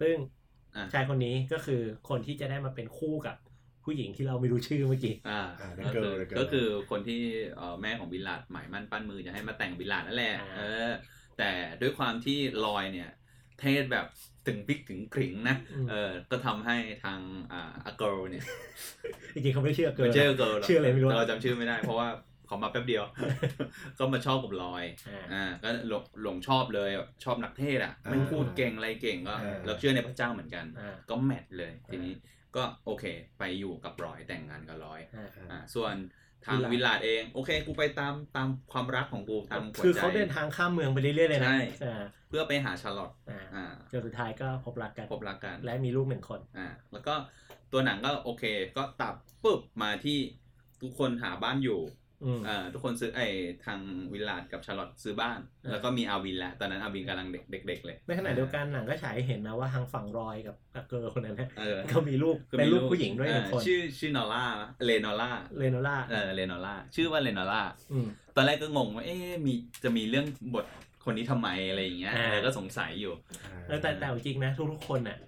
[0.00, 0.14] ซึ่ง
[0.76, 3.36] อะชายคนนี้ก็คือคนที่จะได้มาเป็นคู่กับ
[3.84, 7.22] ผู้หญิงที่เราไม่รู้ชื่อเมื่อกี้อ่าอ่าก็คือ The Girl ก็คือคนที่
[7.56, 10.90] เอ่อแม่ของวิลลาดหมายมั่นปั้นมือจะให้มาแต่งวิลลาดนั่นแหละอ่าเออ
[11.38, 11.50] แต่
[11.82, 13.10] ด้วยความที่รอยเนี่ย
[13.60, 14.06] เทศแบบ
[14.46, 17.20] ถึงพริกถึงกริ่งนะอืมเออก็ทำให้ทาง
[17.52, 18.44] อ่าอา Girl เนี่ย
[19.34, 23.04] จริงๆเขาไม่เชื่อเกินไม่เชื่อเกิลหรอกชื่ออะไรไม่รู้แต่เราจำชื่อไม่ได้เพราะว่าเขามาแป๊บเดียว
[23.98, 26.90] ก็มาชอบกับลอยอ่าอ่าก็หลงหลงชอบเลย
[27.24, 32.14] ชอบนักเทศอะอ่ามันพูดเก่งอะไรเก่งก็อ่าแล้วเชื่อในพระเจ้าเหมือนกันอ่าก็แมทเลยทีนี้
[32.56, 33.04] ก็โอเค
[33.38, 35.94] ไปอยู่กับร้อยแต่งงานกับร้อยอ่าอ่าส่วน
[36.44, 47.14] ทางวิวิลาลาดเอง โอเค กูไปตามตามความรักของกูตามหัวคือใจเขาเดินทางข้ามเมืองไปเรื่อยๆเลยนะใช่อ่าเพื่อไปหาชาร์ลอตอ่าอ่าจนสุดท้ายก็พบรักกันพบรักกัน และมีลูกหนึ่งคนอ่าแล้วก็
[47.72, 48.44] ตัวหนังก็โอเค
[48.76, 50.18] ก็ตัดปุ๊บมาที่
[50.82, 51.80] ทุกคนหาบ้านอยู่
[52.24, 53.26] อืมอ่าทุกคนซื้อไอ้
[53.64, 53.80] ทาง
[54.12, 64.44] วิลลาดกับชาร์ลอตซื้อบ้านอ่าแล้วก็มีอาวินแล้วตอนนั้นอาวินกำลังเด็กเด็กๆเลยในขณะเดียวกันหนังก็ฉายให้เห็นนะว่าทางฝั่งรอยกับกับ Girl คนนั้นนะเออก็มีลูกเป็นลูกผู้หญิงด้วยหนึ่งเออคนชื่อชื่อนอร่า
[64.84, 70.66] เลนอร่าเลนอร่าเออเลนอร่าชื่อว่าเลนอร่าอืมตอนแรกก็งงว่าเอ๊ะมีจะมีเรื่องบท
[71.04, 73.12] คนนี้ทำไมอะไรอย่างเงี้ยอ่าเออก็สงสัยอยู่
[73.68, 75.18] เออแต่แต่จริงๆนะทุกๆคนน่ะ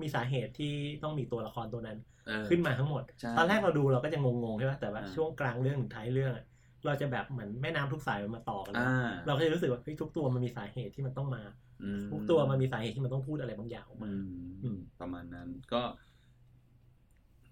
[0.00, 0.72] มีสาเหตุที่
[1.02, 2.07] ต้องมีตัวละครตัวนั้นเออ
[2.50, 6.44] ขึ้นมาทั้งหมดใช่ตอนแรกเราดูเราก็จะงงๆใช่ไหมแต่ว่าอ่าช่วงกลางเรื่องถึงท้ายเรื่องอะ
[6.86, 11.42] เราจะแบบเหมือนแม่น้ำทุกสายมันมาต่อกันเลยอ่าเราก็จะรู้สึกว่าเฮ้ยทุกตัวมันมีสาเหตุที่มันต้องมา
[11.82, 15.82] อืทุกตัวมันมีสาเหตุที่มันต้องพูดอะไรบางอย่างออกมาอืมอืมประมาณนั้นก็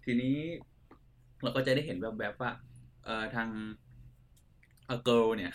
[0.04, 0.36] ทีนี้
[1.42, 2.50] เราก็จะได้เห็นแบบๆว่า
[3.04, 3.48] เอ่อทาง
[4.86, 5.52] เออเกิลเนี่ย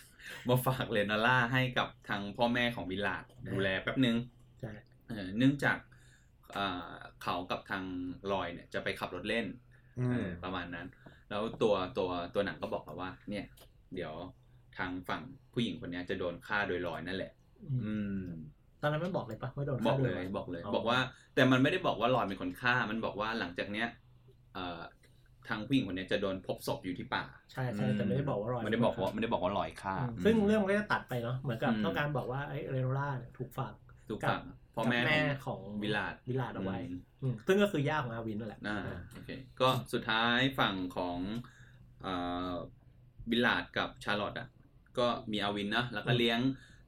[0.49, 4.15] มาฝากเลนาล่าให้กับทางพ่อแม่ของบิลลาดดูแลแป๊บนึง
[4.59, 4.71] ใช่
[5.07, 5.77] เออเนื่องจาก
[6.53, 6.91] เอ่อ
[7.23, 7.83] เขากับทาง
[8.31, 9.45] ลอยเนี่ยจะไปขับรถเล่น
[9.99, 10.87] อืเอมอประมาณนั้น
[11.29, 13.45] แล้วตัวตัวตัวหนังก็บอกเราว่า เนี่ย
[13.95, 14.13] เดี๋ยว
[14.77, 15.21] ทางฝั่ง
[15.53, 17.31] ผู้หญิงคนเนี้ยจะโดนฆ่าโดยลอยนั่นแหละ
[17.63, 18.25] อืมอืม
[18.81, 20.99] ตอนนั้นมันบอกเลยปะว่าโดนบฆ่าอกด้วเลยหรบอกเลยอ๋อบอกว่า
[21.35, 23.87] แต่มันไม่ได้บอกว่าลอยเป็นคนฆ่า มันบอกว่าหลังจากเนี้ย
[24.53, 24.81] เอ่อ
[25.49, 33.73] ทางผู้หญิงคนเนี้ยจะโดนพบศพอยู่ที่ป่า ใช่ใช่แต่ไม่ได้บอกว่ารอยไม่ได้บอกว่าไม่ได้บอกว่าลอยฆ่าอืมซึ่งเรื่องมันก็จะตัดไปเนาะเหมือนกับอืมต้องการบอกว่าไอ้เรโนล่าเนี่ยถูกฝาก
[34.09, 34.41] ทุกฝั่ง
[34.73, 39.29] พ่อกับแม่แม่ของวิลาดวิลาดเอาไว้อืมอืมซึ่งก็คือย่าของอาวินนั่นแหละอ่าอ่าโอเค
[39.61, 41.17] ก็สุดท้ายฝั่งของ
[42.01, 42.13] เอ่
[42.49, 42.51] อ
[43.31, 44.47] วิลลาดกับชาร์ลอตอะ
[44.97, 46.39] ก็มีอาวินนะแล้วก็เลี้ยง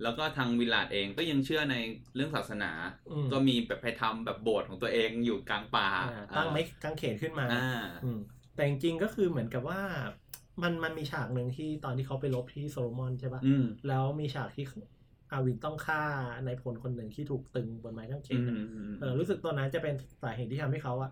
[0.03, 1.75] แล้วก็ทางวิลลาดเองก็ยังเชื่อใน
[2.15, 2.71] เรื่องศาสนา
[3.11, 8.19] อืมก็มีแบบไปทำแบบโบสถ์ของตัวเองอยู่กลางป่าอ่าตั้งไม้กางเขนขึ้นมาอ่าอืม
[8.55, 9.81] แต่จริงๆก็คือเหมือนกับว่า
[10.61, 14.65] มันมันมีฉากหนึ่งที่ตอนที่เขาไปลบที่โซโลมอนใช่ปะอืมแล้วมีฉากที่
[15.33, 16.01] อาวินต้องฆ่า
[16.45, 21.11] นายพลคนหนึ่งที่ถูกตึงบนไม้กางเขอืนมอะอืมเออรู้สึกตอนนั้นจะเป็นสาเหตุที่ทำให้เขาอะ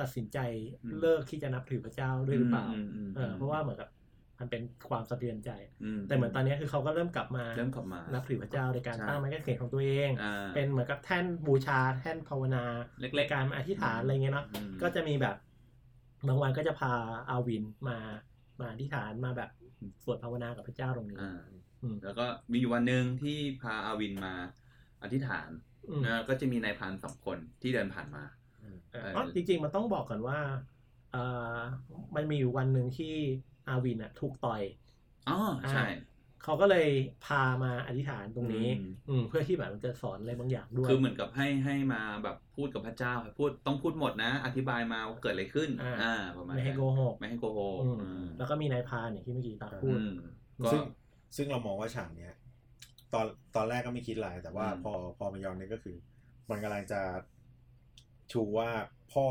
[0.00, 0.38] ตัดสินใจ
[0.84, 2.76] อืมเลิกที่จะนับถือพระเจ้าด้วยหรือเปล่าม
[3.08, 3.88] มเออเพราะว่าเหมือนกับ
[4.38, 5.50] มันเป็นความสะเทือนใจ
[5.84, 12.64] อืมแต่เหมือนตอนนี้คือเขาก็เริ่มกลับมาเริ่มกลับมานับถือพระเจ้าในการใช่ตั้งไม้กางเขนของตัวเองอ่าเป็นเหมือนกับแท่นบูชาแท่นภาวนา
[13.00, 15.36] เล็กๆในการอธิษฐานอะไรเงี้ยเนาะอืมก็จะมีแบบ
[16.28, 16.92] บางวันก็จะพา
[17.30, 17.98] อาวินมา
[18.60, 19.50] มาอธิษฐานมาแบบ
[20.02, 21.59] สวดภาวนากับพระเจ้าตรงนี้อ่าอืม
[22.04, 24.34] แล้วก็มีอยู่วันหนึ่งที่พาอาวินมา
[25.02, 25.50] อธิษฐาน
[25.88, 28.24] อืมนะก็จะมีนายพรานสองคนที่เดินผ่านมา
[28.60, 30.38] เออเอออ๋อจริงๆมันต้องบอกก่อนว่า
[31.12, 31.22] เอ่
[31.54, 31.58] อ
[32.16, 33.14] มันมีอยู่วันหนึ่งที่
[33.68, 34.62] อาวินอะถูกต่อย
[35.28, 35.38] อ๋อ
[35.72, 35.86] ใช่
[36.42, 36.88] เขาก็เลย
[37.26, 50.10] พามาอธิษฐานตรงนี้ อืมอืมเพื่อที่แบบมันจะสอนอะไรบางอย่างด้วย คือเหมือนกับให้ให้มาแบบพูดกับพระเจ้าพูดต้องพูดหมดนะ อธิบายมาว่าเกิดอะไรขึ้น อ่าอ่าประมาณไม่ให้นั้นโกหกไม่ให้โกหกอืมอืมแล้วก็มีนายพรานอย่างที่เมื่อกี้ตาพูดอืม
[50.64, 50.82] ก็ซึ่ง
[51.36, 52.34] ซึ่งเรามองว่าฉากเนี้ย
[53.12, 55.96] ตอนตอนแรกก็ไม่คิดอะไรแต่ว่าอืมพอพอมายอนเนี่ยก็คือ
[56.50, 57.00] มันกำลังจะ
[58.32, 58.70] ชูว่า
[59.12, 59.26] พ่อ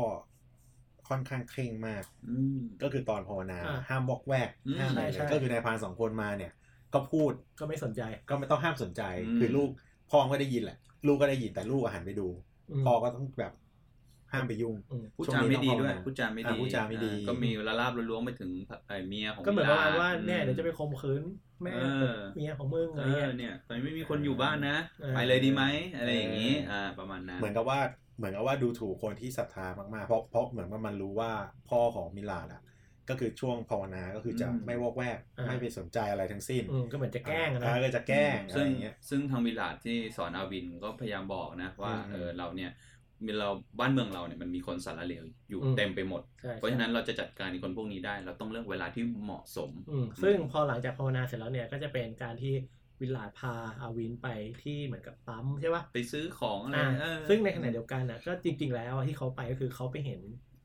[1.08, 6.52] ค่อนข้างเคร่งมากอืมก็คือตอนภาวนาอ่าห้ามบอกแวกอืมห้ามอะไรใช่เลยใช่ก็คือนายพรานสองคนมาเนี่ย
[6.94, 9.70] ก็พูดก็ไม่สนใจ ก็ไม่ต้องห้ามสนใจอืมคือลูก
[10.10, 12.28] พ่อก็ได้ยินแหละ ลูกก็ได้ยินแต่ลูกอะหันไปดู
[12.80, 13.52] มพ่อก็ต้องแบบ
[14.32, 18.50] ห้ามไปยุ่งอืมพูดช่วงจานี้ไม่ดีต้องด้วยภาวนาพูดจาไม่ดีอ่าพูดจาไม่ดีอ่ก็มีละลาบละล้วงไปถึง
[18.88, 21.22] ไอ้เมียของก็เหมือนประมาณว่าบิดเนี่ยเดี๋ยวจะไปข่มขืน
[21.62, 21.78] แม่เอ
[22.10, 25.62] อเมียของมึงอะไรเอเงี้อยเนี่ยตอนนี้ไม่มีคนอยู่บ้านนะเออไปเลยดีไหม
[25.96, 27.80] อะไรอย่างนี้อ่าประมาณนั้นเหมือนกับว่า
[28.18, 31.30] เหมือนกับว่าดูถูกคนที่ศรัทธามากๆ เพราะเพราะเหมือนว่ามันรู้ว่า
[31.70, 32.62] พ่อของมิลาดอะ
[33.08, 42.99] ก็คือช่วงภาวนาก็คือจะอืมไม่วอกแวกอ่าไม่ไปสนใจอะไรทั้งสิ้นอืมก็เหมือนจะแกล้งอะอ่านะก็จะแกล้งอะไรซึ่งอย่างเงี้ยซึ่งทางวิลาดที่สอนอาวินก็พยายามบอกนะว่าอืมเออเราเนี่ยมี
[43.40, 43.48] เรา
[43.80, 52.54] บ้านเมืองเราเนี่ยมันมีคนสารเลวอยู่อืมเต็มไปหมดใช่เพราะฉะนั้นเราจะจัดการคนพวกนี้ได้ เราต้องเลือกเวลาที่เหมาะสมอืมซึ่งพอหลังจากภาวนาเสร็จแล้วเนี่ยก็จะเป็นการที่
[53.00, 54.28] วิลลาดพาอาวินไป
[54.62, 60.20] ที่เหมือนกับปั๊มใช่ปะไปซื้อของอะไรอ่าเออซึ่งในขณะเดียวกันอะก็จริง ๆ แล้วอะที่เขาไปก็คือเขาไปเห็น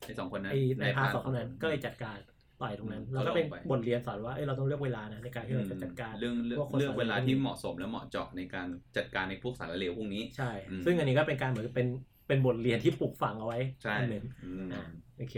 [0.06, 2.18] ไอ้สองคนนั้นไอ้นายพรานสองพคนนั้นก็เลยจัดการ
[2.62, 11.88] ต่อยตรงนั้นอืมแล้วก็เป็นก็ลงไปบทเรียนสอนว่าเอ้ยเราต้องเลือกเวลานะในการที่เราจะจัดการเรื่องเลือกพวกคนเลือกเวลาสารเลวที่เหมาะสมและเหมาะเจาะในการจัดการในพวกสารเลวพวกนี้ใช่อืมซึ่งอันนี้ก็เป็นการเหมือนกับเป็น
[12.28, 14.84] เป็นบทเรียนที่ปลูกฝังเอาไว้ใช่อันหนึ่งอืมอ่า
[15.18, 15.36] โอเค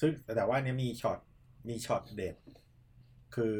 [0.00, 1.18] ซึ่งแต่ว่าเนี้ยมีช็อต
[1.68, 2.36] มีช็อตเด็ด
[3.34, 3.56] คือ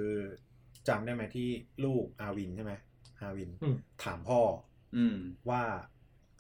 [0.89, 1.49] จำได้ไหมที่
[1.85, 2.73] ลูกอาวินใช่ไหม
[3.21, 4.41] อาวินอืมถามพ่อ
[4.97, 5.17] อืม
[5.51, 5.63] ว่า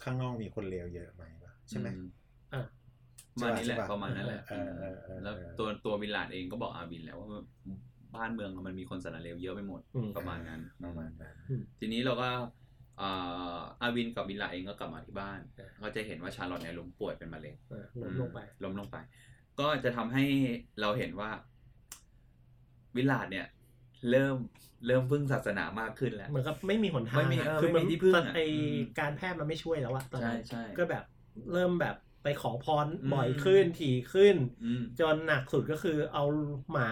[0.02, 2.02] ข้างนอกมีคนเลวเยอะไหมวะใช่ไหมอื
[2.54, 2.62] อะ
[3.32, 7.28] ประมาณนี้แหละใช่ปะประมาณนั้นแหละเออเออเออแล้วตัวตัววิลลาดเองก็บอกอาวินแล้วว่า
[8.16, 11.34] บ้านเมืองมันมีคนสารเลวเยอะไปหมดอืมประมาณนั้นประมาณนั้น
[11.78, 13.10] ทีนี้เราก็เอ่
[13.56, 18.96] ออาวินกับวินลาเองก็กลับมาที่บ้านเออก็จะเห็นว่าชาร์ลอตเนี่ยล้มป่วยเป็นมะเร็งเออล้มลงไปล้มลงไป
[19.60, 20.24] ก็จะทำให้
[20.80, 21.30] เราเห็นว่า
[22.96, 23.46] วิลลาดเนี่ย
[24.10, 24.36] เริ่ม
[24.86, 31.04] เริ่มพึ่งศาสนามากขึ้นแล้วเหมือนกับไม่มีหนทางไม่มีอะเออคือมันไม่มีที่พึ่งอะไออืมการแพทย์มันไม่ช่วยแล้วอะตอนนั้นใช่ใช่ก็แบบ
[31.52, 36.24] เริ่มแบบไปขอพรอืมบ่อยขึ้นถี่ขึ้นอืมจนหนักสุดก็คือเอา
[36.72, 36.88] หมา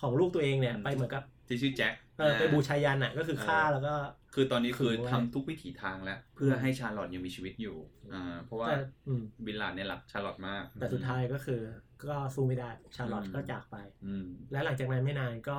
[0.00, 3.94] ของลูกตัวเองเนี่ยอืมไปเหมือนกับที่ชื่อแจ็คเออไปบูชายันอะ ก็คือฆ่าเออแล้วก็
[4.34, 7.76] คือตอนนี้คือถึงไว้ทำทุกวิถีทางแล้ว เพื่อให้ชาร์ลอตยังมีชีวิตอยู่
[8.12, 8.76] อ่าเพราะว่าแต่
[9.08, 11.60] อืมวิลลาดเนี่ยรักชาร์ลอตมาก แต่สุดท้ายก็คือ
[12.08, 15.58] ก็สู้ไม่ได้ชาร์ลอตอืมก็จากไป อืมและหลังจากนั้นไม่นานก็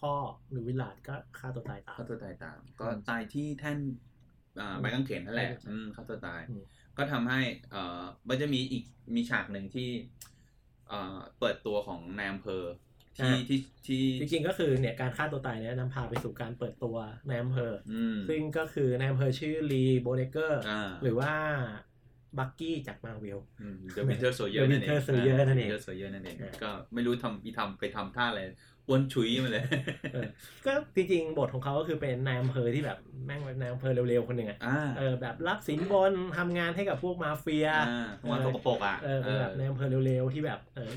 [0.00, 0.12] พ่อ
[0.50, 3.78] หรือวิลลาดก็ฆ่าตัวตายตามฆ่าตัวตายตาม ก็ตายที่แท่น
[4.60, 6.62] อ่าไม้กางเขนนั่นแหละใช่อืมฆ่าตัวตายอืม
[6.96, 7.40] ก็ทำให้
[7.70, 9.88] เอ่อมันจะมีอีกมีฉากหนึ่งที่
[10.88, 12.62] เอ่อเปิดตัวของนายอำเภอ
[13.16, 16.96] ที่ที่ที่จริงๆก็คือเนี่ยการฆ่าตัวตายเนี่ยนำพาไปสู่การเปิดตัว
[17.28, 21.32] ในอำเภออืมซึ่งก็คือในอำเภอชื่อลีโบเดเกอร์อ่าหรือว่า
[22.38, 28.40] บักกี้จากมาเวลอืม The Winter Soldier The นั่นเอง Winter Soldier นั่นเอง Winter Soldier นั่นเองอ่าก็ไม่รู้ทำอีทำไปทำท่าอะไร
[28.88, 29.64] อ้วนชุยมาเลย
[30.12, 30.28] เออ
[30.66, 40.90] ก็จริงๆ บทของเขาก็คือเป็นนายอำเภอที่แบบแม่งเป็นนายอำเภอเร็วๆ คนหนึ่งอะอ่าเออแบบรับสินบนทำงานให้กับพวกมาเฟียอ่าเพราะว่าตกกระปรกอะเออเป็นแบบนายอำเภอเร็วๆ ที่แบบเออ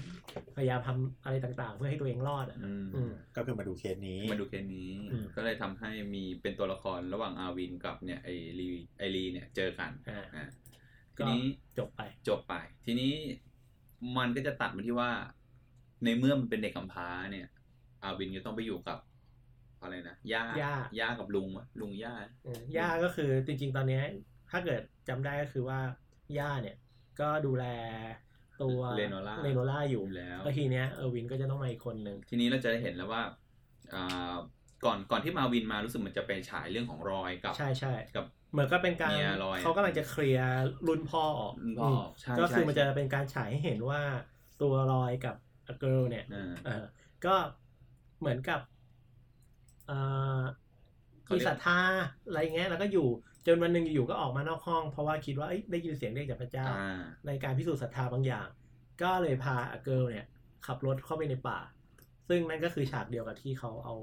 [0.57, 8.67] พยายามทำอะไรต่างๆ เพื่อให้ตัวเองรอดอะอืมอืมก็คือมาดูเคสนี้มาดูเคสนี้อืมก็เลยทำให้มีเป็นตัวละครระหว่างอาวินกับเนี่ยไอรี
[8.97, 10.45] ไอรีเนี่ยเจอกันอ่าอ่า
[11.15, 11.43] ทีก็นี้
[11.77, 12.53] จบไปจบไป
[12.85, 13.13] ทีนี้
[14.17, 15.11] มันก็จะตัดมาที่ว่า
[16.03, 17.47] ในเมื่อมันเป็นเด็กกำพร้าเนี่ย
[18.03, 18.97] อาวินก็ต้องไปอยู่กับ
[19.81, 22.13] อะไรนะย่าย่าย่ากับลุงวะลุงย่า
[22.43, 24.03] เออย่าก็คือจริง ๆ ตอนเนี้ย
[24.51, 25.79] ถ้าเกิดจำได้ก็คือว่า
[26.39, 26.77] ย่าเนี่ย
[27.19, 27.65] ก็ดูแล
[28.61, 33.21] ตัวเลนอร่าเลนอร่าอยู่แล้วแล้วทีเนี้ยเออร์วินก็จะต้องมาอีกคนหนึ่งทีนี้เราจะได้เห็นแล้วว่า
[33.93, 34.35] อ่า
[34.85, 44.01] ก่อนก่อนที่มาวินมารู้สึกมันจะไปฉายเรื่องของรอยกับใช่ใช่กับเหมือนก็เป็นการเมียรอยอะเขากำลังจะเคลียร์รุ่นพ่อออกรุ่นพ่อมใช่ก็คือใช่มันจะเป็นการฉายให้เห็นว่า
[44.61, 45.35] ตัวรอยกับ
[45.79, 46.85] เกิร์ลเนี่ยอ่าเออ
[47.25, 47.35] ก็
[48.23, 48.59] เหมือนกับ
[49.87, 49.97] เอ่
[50.39, 50.41] อ
[51.23, 51.79] เขามีเรียกศรัทธา
[52.27, 53.07] อะไรเงี้ยแล้วก็อยู่
[53.47, 58.47] จนวันหนึ่งอยู่ๆก็ออกมานอกห้อง เพราะว่าคิดว่าเอ้ยได้ยินเสียงเรียกจากพระเจ้าอ่าในการพิสูจน์ศรัทธาบางอย่าง
[59.01, 60.25] ก็เลยพา Girl เนี่ย
[60.65, 61.59] ขับรถเข้าไปในป่า
[62.29, 63.95] ซึ่งนั่นก็คือฉากเดียวกับที่เขาเอา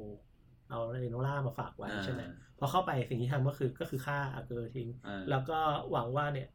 [0.71, 2.23] เอาเลนอร่ามาฝากไว้ใช่ไหม
[2.59, 5.59] พอเข้าไปสิ่งที่ทำก็คือก็คือฆ่าอา Girl ทิ้งอ่าแล้วก็
[5.93, 6.49] หวังว่าเนี่ย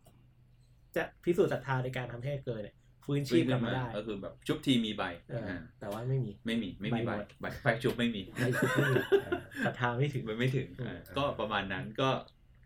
[0.96, 2.75] จะพิสูจน์ศรัทธาในการทำให้อา Girl เนี่ย
[3.06, 8.96] ฟื้นชีพกลับมาได้ ก็คือแบบชุบทีมีใบเอออาแต่ว่าไม่มีไม่มีไม่มีใบใบหมดใบใบชุบไม่มีไม่ชุบไม่มี
[9.66, 12.10] ศรัทธาไม่ถึงมันไม่ถึงอืมอ่าก็ประมาณนั้นก็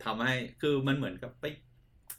[0.05, 1.45] ทำให้คือมันเหมือนกับไป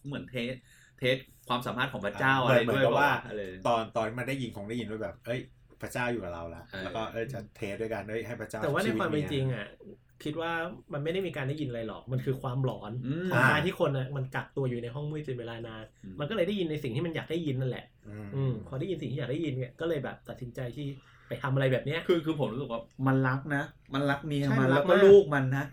[0.06, 0.53] เหมือน test
[0.99, 1.16] test
[1.48, 5.40] ความสามารถของพระเจ้าอะไรด้วยเหมืด้อวนกับว่าอะไรตอนตอนมันได้ยินคงได้ยินว่าแบบ เอ้ย
[5.83, 9.66] พระเจ้าอยู่กับเราแล้วเออแล้วก็เออจะ test ด้วยกันเอ้ยให้พระเจ้าแต่ว่าในชีวิตความเป็นจริงอะ
[10.24, 10.52] คิดว่า
[10.92, 20.87] มันไม่ได้มีการได้ยินอะไรหรอก มันคือความหลอนอืมของอ่าการที่คนอะมันกักตัวอยู่ในห้องมืดเป็นเวลานานอืมมันก็เลยได้ยินในสิ่งที่มันอยากได้ยินนั่นแหละอืมอืมพอได้ยินสิ่งที่อยากได้ยินเนี่ยก็เลยแบบตัดสินใจที่
[21.28, 23.62] ไปทำอะไรแบบเนี้ยคือคือผมรู้สึกว่ามันรักนะ
[23.94, 25.64] มันรักเมียใช่มันมันรัแล้วก็ลูกมันนะ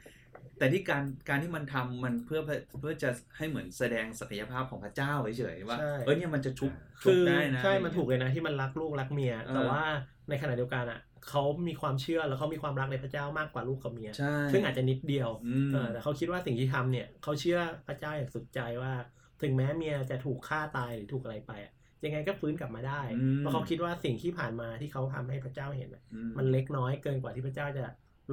[0.57, 6.71] แต่ที่การการที่มันทำมันเพื่อเพื่อเพื่อจะให้เหมือนแสดงศักยภาพของพระเจ้าเฉยๆว่าใช่เอ้ยเนี่ยมันจะชุบ
[7.03, 9.81] ชุคืบอได้นะใช่มันถูกเลยนะที่มันรักลูกรักเมียเออแต่ว่า
[10.29, 10.99] ในขณะเดียวกันอะ
[11.29, 18.93] เขามีความเชื่อแล้วเขามีความรักในพระเจ้ามากกว่าลูกกับเมียใช่ซึ่งอาจจะนิดเดียวอืมเออแต่เขาคิดว่าสิ่งที่ทำเนี่ยเขาเชื่อพระเจ้าอย่างสุดใจว่า
[19.41, 21.73] ถึงแม้เมียจะถูกฆ่าตายหรือถูกอะไรไปอะ
[22.05, 27.85] ยังไงก็ฟื้นกลับมาได้อืมเพราะเขาคิดว่าสิ่งที่ผ่านมาที่เขาทำให้พระเจ้าเห็นอะอืมันเล็กน้อยเกินกว่าที่พระเจ้าจะ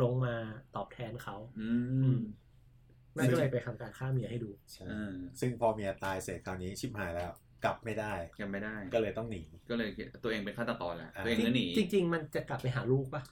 [0.02, 0.34] ลงมา
[0.76, 1.70] ตอบแทนเขาอื
[2.14, 2.18] ม
[3.16, 7.32] นั่นก็เลยไปทำการฆ่าเมียให้ดูใช่อืมซึ่งพอเมียตายเสร็จคราวนี้ชิบหายแล้ว
[7.64, 9.88] กลับไม่ได้ ยังไม่ได้ ก็เลยต้องหนี ก็เลย
[10.24, 13.22] ตัวเองเป็นฆาตกรแหละอ่า ตัวเองก็หนีจริง ๆ มันจะกลับไปหาลูกปะ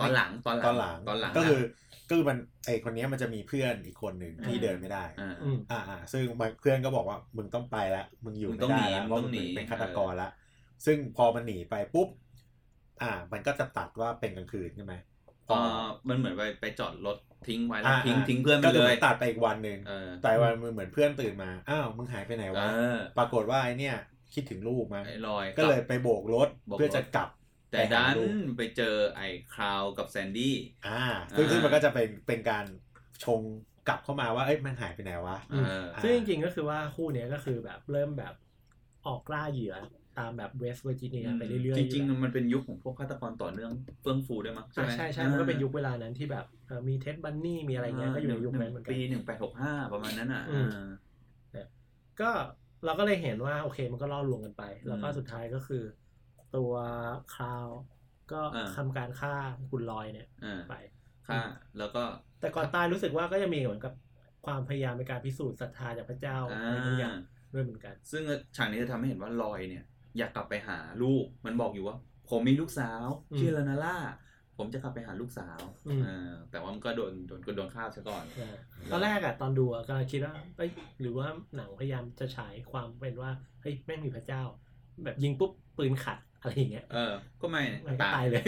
[0.00, 1.60] ตอนหลังตอนหลังตอนหลังตอนหลัง ก็คือ
[2.08, 10.30] ก็คือมันไอคนเนี้ยมันจะมีเพื่อนอีกคนหนึ่งที่อ่า เดินไม่ได้ อ่า อืม อ่าอ่าซึ่งมันเพื่อนก็บอกว่ามึงต้องไปละมึงอยู่มึงไม่ต้องได้หนีแล้วมึงเพราะต้มึองงหนีเป็นฆาตกรละ
[10.86, 12.08] ซึ่งพอมันหนีไปปุ๊บ
[13.02, 14.94] อ่า มันก็จะตัดว่าเป็นกลางคืนใช่ไหม
[15.46, 23.96] เอ่อมันเหมือนไปไปจอดรถ ทิ้งไว้แล้วอ่าทิ้งอ่าทิ้งเพื่อนไปก็เลคือยตัดไปอีกวันหนึ่งเออแต่วันมึงเหมือนเพื่อนตื่นมา อ้าวมึงหายไปไหนเอวะอปรากฏว่าไอเนี่ย
[24.34, 27.28] คิดถึงลูกมั้งไอ้ลอยก็เลยไปโบกรถโบกรถเพื่อจะกลับ
[27.70, 31.02] แต่ดันไปหาลูกไปเจอไอ้คราวกับแซนดี้อ่า
[31.36, 32.64] ซึ่งอ่าซึ่งมันก็จะเป็นเป็นการ
[33.24, 33.40] ชง
[33.88, 38.34] กลับเข้ามาว่าเอ้ยมันหายไปไหนวะเออซึ่งจริงๆก็คือว่าคู่เนี้ยก็คือแบบเริ่มแบบ
[39.06, 39.74] ออกล่าเหยื่อ
[40.18, 43.70] ตามแบบเวสต์เวอร์จิเนียไปเรื่อยๆ จริงอยู่ๆมันเป็นยุคของพวกฆาตกรต่อเนื่อง
[44.02, 50.68] เฟื่องฟูด้วยมั้งใช่แล้วไหมใช่ใช่มันก็เป็นยุคเวลานั้นที่แบบเอ่อมีเท็ดบันนี่มีอะไรเงี้ยก็อยู่ในยุคนั้นเหมือนกันปีหนึ่งแปดหกห้าประมาณนั้นอะอืม
[51.52, 51.66] เออ
[52.20, 52.30] ก็
[52.84, 55.82] เราก็เลยเห็นว่าโอเคมันก็ล่อลวงกันไป แล้วก็อืมสุดท้ายก็คือ
[56.56, 56.72] ตัว
[57.36, 57.66] คราว
[58.32, 59.34] ก็อ่าทำการฆ่า
[59.70, 60.74] คุณลอยเนี่ยอ่าไป
[61.28, 61.40] ค่า
[61.78, 62.02] แล้วก็
[62.40, 63.92] แต่ก่อนตายรู้สึกว่าก็จะมีเหมือนกับ
[64.46, 67.18] ความพยายามในการพิสูจน์ศรัทธาจากพระเจ้าอ่อะไรบางอย่าาง
[67.52, 68.22] ด้วยเหมือนกัน ซึ่ง
[68.56, 69.84] ฉากนี้จะทำให้เห็นว่าลอยเนี่ย
[70.18, 71.96] อยากกลับไปหาลูก มันบอกอยู่ว่า
[72.30, 73.96] ผมมีลูกสาวอืมชื่อลานาล่า
[74.56, 78.56] ผมจะกลับไปหาลูกสาวอืมอ่าแต่ว่ามันก็โดนโดนก็โดนฆ่าซะก่อนอ่า
[78.90, 81.26] ตอนแรกอะตอนดูอะก็คิดว่าเอ้ยหรือว่า
[81.56, 83.30] หนังพยายามจะฉายความเป็นว่า
[83.62, 84.42] เฮ้ยแม่งมีพระเจ้า
[85.04, 88.42] แบบยิงปุ๊บปืนขัดอะไรอย่างเงี้ยเออ ก็ไม่มันก็ตายเลย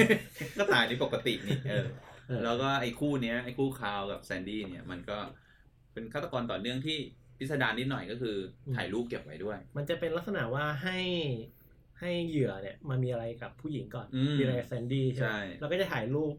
[0.58, 1.86] ก็ตายนี่ปกตินี่เออ
[2.28, 5.18] เออ แล้วก็ไอ้คู่เนี้ยไอ้คู่คาวกับแซนดี้เนี่ย มันก็
[5.92, 6.98] เป็นฆาตกรต่อเนื่องที่
[7.38, 10.98] พิสดารนิดหน่อยก็คืออมถ่ายรูปเก็บไว้ด้วย มันจะเป็นลักษณะว่าให้
[12.00, 16.34] ให้เหยื่อเนี่ยมามีอะไรกับผู้หญิงก่อนอืมมีอะไรกับแซนดี้ใช่ไหมใช่แล้วก็จะถ่ายรูป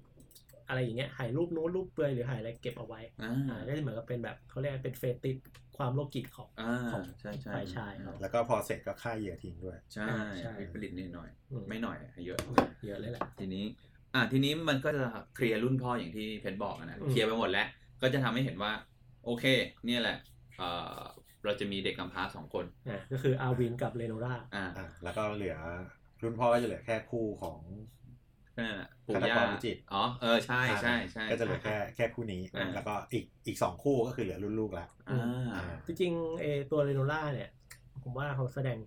[0.68, 5.38] อะไรอย่างเงี้ยถ่ายรูปนู้นรูปเปลือยหรือถ่ายอะไรเก็บเอาไว้อ่าอ่าก็จะเหมือนกับเป็นแบบเขาเรียกเป็นเฟติส
[5.78, 12.40] ความโรคจิตของอ่าของใช่ใช่ฝ่ายชายเขาแล้วก็พอเสร็จก็ฆ่าเหยื่อทิ้งด้วย ใช่อ่าใช่วิปริตนิดหน่อยอืมไม่หน่อยเยอะ
[12.86, 13.66] เยอะเลยแหละทีนี้
[14.14, 17.68] อ่าทีนี้มันก็จะเคลียร์รุ่นพ่ออย่างที่เพชรบอกอะนะอืมเคลียร์ไปหมดแล้ว
[18.02, 18.72] ก็จะทำให้เห็นว่า
[19.26, 19.46] โอเค
[19.86, 20.18] เนี่ยแหละ
[21.42, 25.56] เอ่อเราจะมีเด็กกำพร้าสองคนอ่าก็คืออาวินกับเลโนราอ่าอะแล้วก็เหลือ
[26.22, 27.60] รุ่นพ่อก็จะเหลือแค่คู่ของ
[28.56, 35.18] ก็นั่นแหละปู่ฆาตกรย่าวิจิตร อ๋อเออใช่ใช่ใช่ ก็จะเหลือแค่แค่คู่นี้ อ่า แล้วก็อีกอีกสองคู่ก็คือเหลือรุ่นลูกแล้วอ่า
[35.56, 37.50] อ่า จริงๆเออตัวเลโนราเนี่ย
[38.04, 38.78] ผมว่าเขาแสดง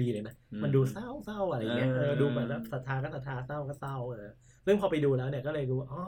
[0.00, 4.28] ดีเลยนะ อืมมันดูเศร้าเศร้าอะไรเงี้ยเออเออดูเหมือนแบบศรัทธาก็ศรัทธาเศร้าก็เศร้าเออ
[4.66, 6.02] ซึ่งพอไปดูแล้วเนี่ยก็เลยรู้ว่าอ๋อ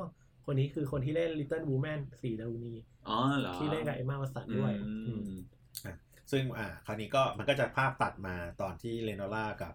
[0.47, 2.75] คนนี้คือคนที่เล่น Little Woman สีดารุณี
[3.09, 5.23] อ๋อเหรอที่เล่นกับเอมมาวัตสันด้วยอือืมม
[6.33, 9.75] ซึ่งอ่าคราวนี้ก็มันก็จะภาพตัดมาตอนที่เลโนล่ากับ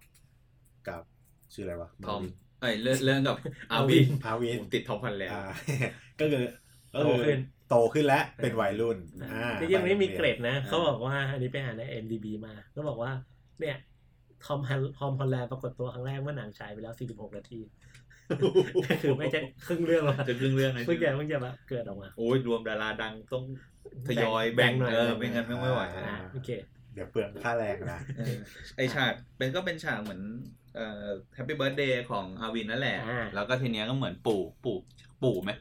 [0.90, 1.02] กับ
[1.54, 2.22] ชื่ออะไรวะทอม
[2.62, 3.38] เอ้ยเรื่องเรื่องกับ
[3.72, 5.44] อาวินอาวินผมติดทอมพันแล้วอ่า
[6.20, 6.44] ก็คือ
[6.94, 8.98] ก็โตคือขึ้นโตขึ้นแล้วเป็นวัยรุ่น
[9.34, 13.12] อ่าจริงๆวันนี้มีเกร็ดนะอ่าเขาบอกว่าอันนี้ไปอ่านใน IMDb มาก็บอกว่า
[13.60, 13.78] เนี่ย
[14.46, 17.91] ทอมฮันทอมฮอลแลนด์ปรากฏตัวครั้งแรกเมื่อหนังฉายไปแล้ว 46 นาทีก็
[19.04, 23.44] คือไม่ใช่ครึ่งเรื่องหรอกจะครึ่งเรื่องเลยเพิ่งจะเพิ่งจะแบบเกิดออกมาโอ้ยรวมดาราดังต้อง
[24.08, 26.50] ทยอยแบ่งแบ่งหน่อยเออไม่งั้นไม่ไหวอ่าโอเค
[26.94, 28.38] เดี๋ยวเปลืองค่าแรงนะเออ
[28.78, 30.22] ไอฉากเป็นก็เป็นฉากเหมือน
[30.76, 34.78] เอ่อ Happy Birthday ของอาวินนั่นแหละอ่าแล้วก็ทีเนี้ยก็เหมือนปู่ปู่
[35.24, 35.52] ปู่ไหม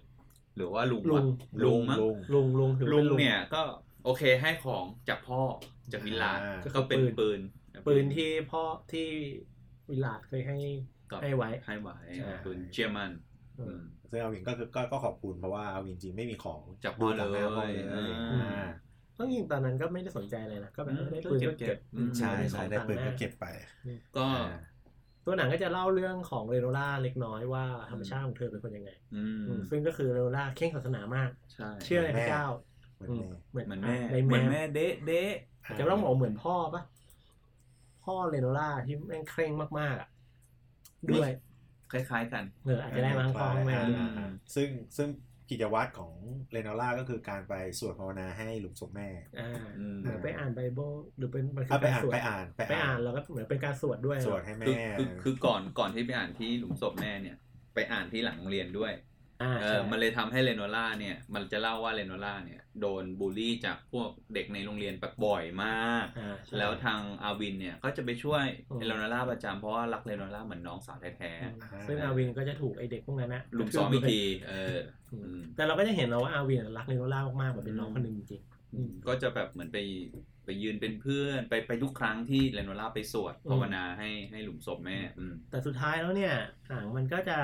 [0.56, 1.26] หรือว่าลุงวะลุง
[1.64, 3.62] ลุงมั้งลุงลุงลุงถือลุเป็งนลุงเนี่ยก็
[4.04, 5.40] โอเคให้ของจากพ่อ
[5.92, 7.40] จากวิลลาอ่าก็เป็นปืน
[7.87, 9.09] ปืนที่พ่อที่
[9.90, 13.11] วิลาดเคยให้กับ ให้ไว้ให้ไว้ใช่ปืนเชียร์มัน
[13.61, 13.79] อืม
[14.11, 18.68] ซึ่งอาวินก็คือก็ก็ขอบคุณเพราะว่าอาวินจริงไม่มีของจากพ่อเลยดูจากหน้าพ่อเลยอ่าอ่า
[19.18, 23.46] ต้องยิงตอนนั้นก็ไม่ได้สนใจเลยนะก็แบบเออได้ปืนก็เก็บอืมใช่อืมใช่ได้ปืนก็เก็บไป
[24.16, 24.53] ก็อ่า
[25.25, 32.44] ตัวหนังก็จะเล่าเรื่องของเรโนล่าเล็กน้อยว่าธรรมชาติของเธอเป็นคนยังไงอืมอืมซึ่งก็คือเรโนล่าเข่งศาสนามากใช่เชื่อในพระเจ้า
[32.96, 35.33] เหมือนอืมแม่เหมือนเหมือนแม่ในเหมือนแม่แม่เดะเดะ
[35.79, 36.83] จะต้องบอกเหมือนพ่อปะ
[38.05, 40.09] พ่อเรโนล่าที่แม่งเคร่งมากๆอะ
[41.10, 41.30] ด้วย
[41.92, 45.08] คล้าย ๆ กันเอออาจจะได้มาทั้งพ่อทั้งแม่อ่าด้วยอืมซึ่งซึ่ง
[45.50, 46.12] กิจวัตรของ
[46.52, 49.08] เรโนล่าก็คือการไปสวดภาวนาให้หลุมศพแม่
[49.40, 57.36] อ่าอืมเหมือนไปอ่านไบเบิลหรือเป็นมันคือะอไปการอ่านสวดไปอ่านไปอ่านแล้วก็เหมือนเป็นการสวดด้วยสวดให้คือแม่คือคือก่อนก่อนที่ไปอ่านที่หลุมศพแม่เนี่ย
[57.74, 59.10] ไปอ่านที่หลังโรงเรียนด้วยอ่า
[59.40, 71.55] เอใช่อมันเลยทำให้เรโนล่าเนี่ย มันจะเล่าว่าเรโนล่าเนี่ย โดนบูลลี่จากพวกเด็กในโรงเรียนแบบบ่อยมากอ่าใช่แล้วทางอาวินเนี่ยก็จะไปช่วยอืมเรโนล่าประจำเพราะว่ารักเรโนล่าเหมือนน้องสาวแท้อืม
[71.87, 74.81] ซึ่งอาวินก็จะถูกไอเด็กพวกนั้นนะๆลุมซ้อมอีกทีเออ
[75.12, 78.60] อืมอืมแต่เราก็จะเห็นแล้วว่าอาวินรักเรโนล่ามากๆแบบเป็นน้องคนหนึ่งจริงอืม
[79.06, 79.78] ก็จะแบบเหมือนไป
[80.44, 86.35] ไปยืนเป็นเพื่อนไปไปทุกครั้งที่เรโนล่าไปสวดอืมภาวนาให้ให้หลุมศพแม่อืมๆแต่สุดท้ายแล้วเนี่ย
[86.70, 87.38] หนังมันก็จะ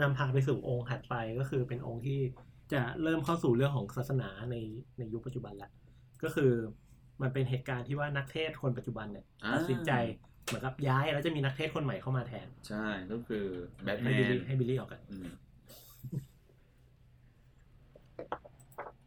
[0.00, 2.20] นำพาไปสู่องค์ถัดไปก็คือเป็นองค์ที่
[2.72, 4.56] จะเริ่มเข้าสู่เรื่องของศาสนาใน
[4.98, 5.70] ในยุคปัจจุบันละ
[6.22, 6.52] ก็คือ
[7.22, 9.92] มันเป็นเหตุการณ์ที่ว่านักเทศน์คนปัจจุบันเนี่ยอ่าตัดสินใจ
[10.46, 13.44] เหมือนกับย้ายแล้วจะมีนักเทศน์คนใหม่เข้ามาแทน ใช่ก็คือ
[13.82, 15.28] แบทแมให้บิลนลี่ให้บิลลี่ออกกันอืม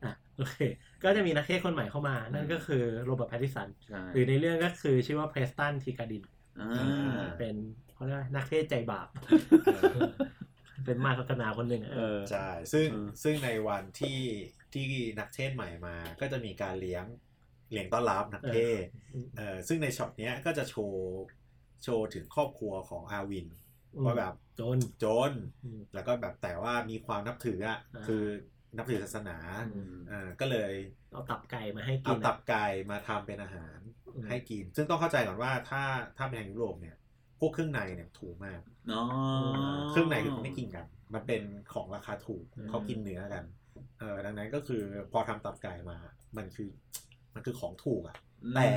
[0.03, 0.57] อะโอเค
[1.03, 6.23] ก็จะมีนักเทศน์คนใหม่เข้ามา นั่นก็คือโรเบิร์ตแพตติสันใช่หรือในเรื่องก็คือชื่อว่าเพรสตันทีกาดิน
[6.61, 7.55] อ่าเป็น
[7.93, 9.07] เขาเรียกว่านักเทศน์ใจบาป
[10.85, 14.19] เป็นมาพัฒนาคนหนึ่งอะเออใช่ซึ่งอืมซึ่งในวันที่
[14.73, 14.85] ที่
[15.19, 17.05] นักเทศน์ใหม่มา ก็จะมีการเลี้ยง
[17.71, 18.89] เลี้ยงต้อนรับนักเทศน์
[19.37, 21.23] เออซึ่งในช็อตเนี้ยก็จะโชว์
[21.83, 23.47] โชว์ถึงครอบครัวของอาวิน
[24.03, 25.31] ว่าแบบจนจน
[25.65, 28.23] อืมแล้วก็แบบแต่ว่ามีความนับถืออะอ่าคือ
[28.77, 29.37] นับถือศาสนา
[29.75, 30.71] อืมอ่าก็เลย
[31.11, 33.79] เอาตับไก่มาให้กิเอานตับไก่มาทำเป็นอาหาร
[34.15, 35.83] อืมให้กิน ซึ่งต้องเข้าใจก่อนว่าถ้า
[36.17, 36.95] ถ้าเป็นทางยุโรปเนี่ย
[37.39, 38.61] พวกเครื่องในเนี่ยถูกมาก
[38.91, 39.01] อ๋อ
[39.89, 41.41] เครื่องในคือเขาไม่กินกัน มันเป็น
[41.73, 43.43] ของราคาถูกอืมเขากินเนื้อกัน
[43.99, 45.97] เออดังนั้นก็คือพอทำตับไก่มา
[46.37, 46.69] มันคือ
[47.33, 48.69] มันคือของถูกอะอืมแต่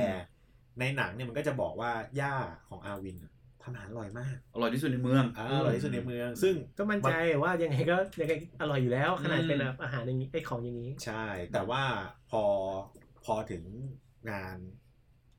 [0.79, 1.91] ในหนังเนี่ยมันก็จะบอกว่า
[2.21, 2.35] ย่า
[2.69, 3.33] ของอาวินอะ
[3.67, 7.13] ททำอาหารอร่อยมาก อร่อยที่สุดในเมืองอ่าอร่อยที่สุดในเมือง ซึ่งก็มั่นใจ
[7.43, 11.83] ว่ายังไงก็ยังไงอร่อยอยู่แล้วขนาดเป็นแบบอาหารอย่างนี้ไอ้ของอย่างนี้ ใช่ แต่ว่า
[12.31, 12.43] พอ
[13.25, 13.63] พอถึง
[14.31, 14.57] งาน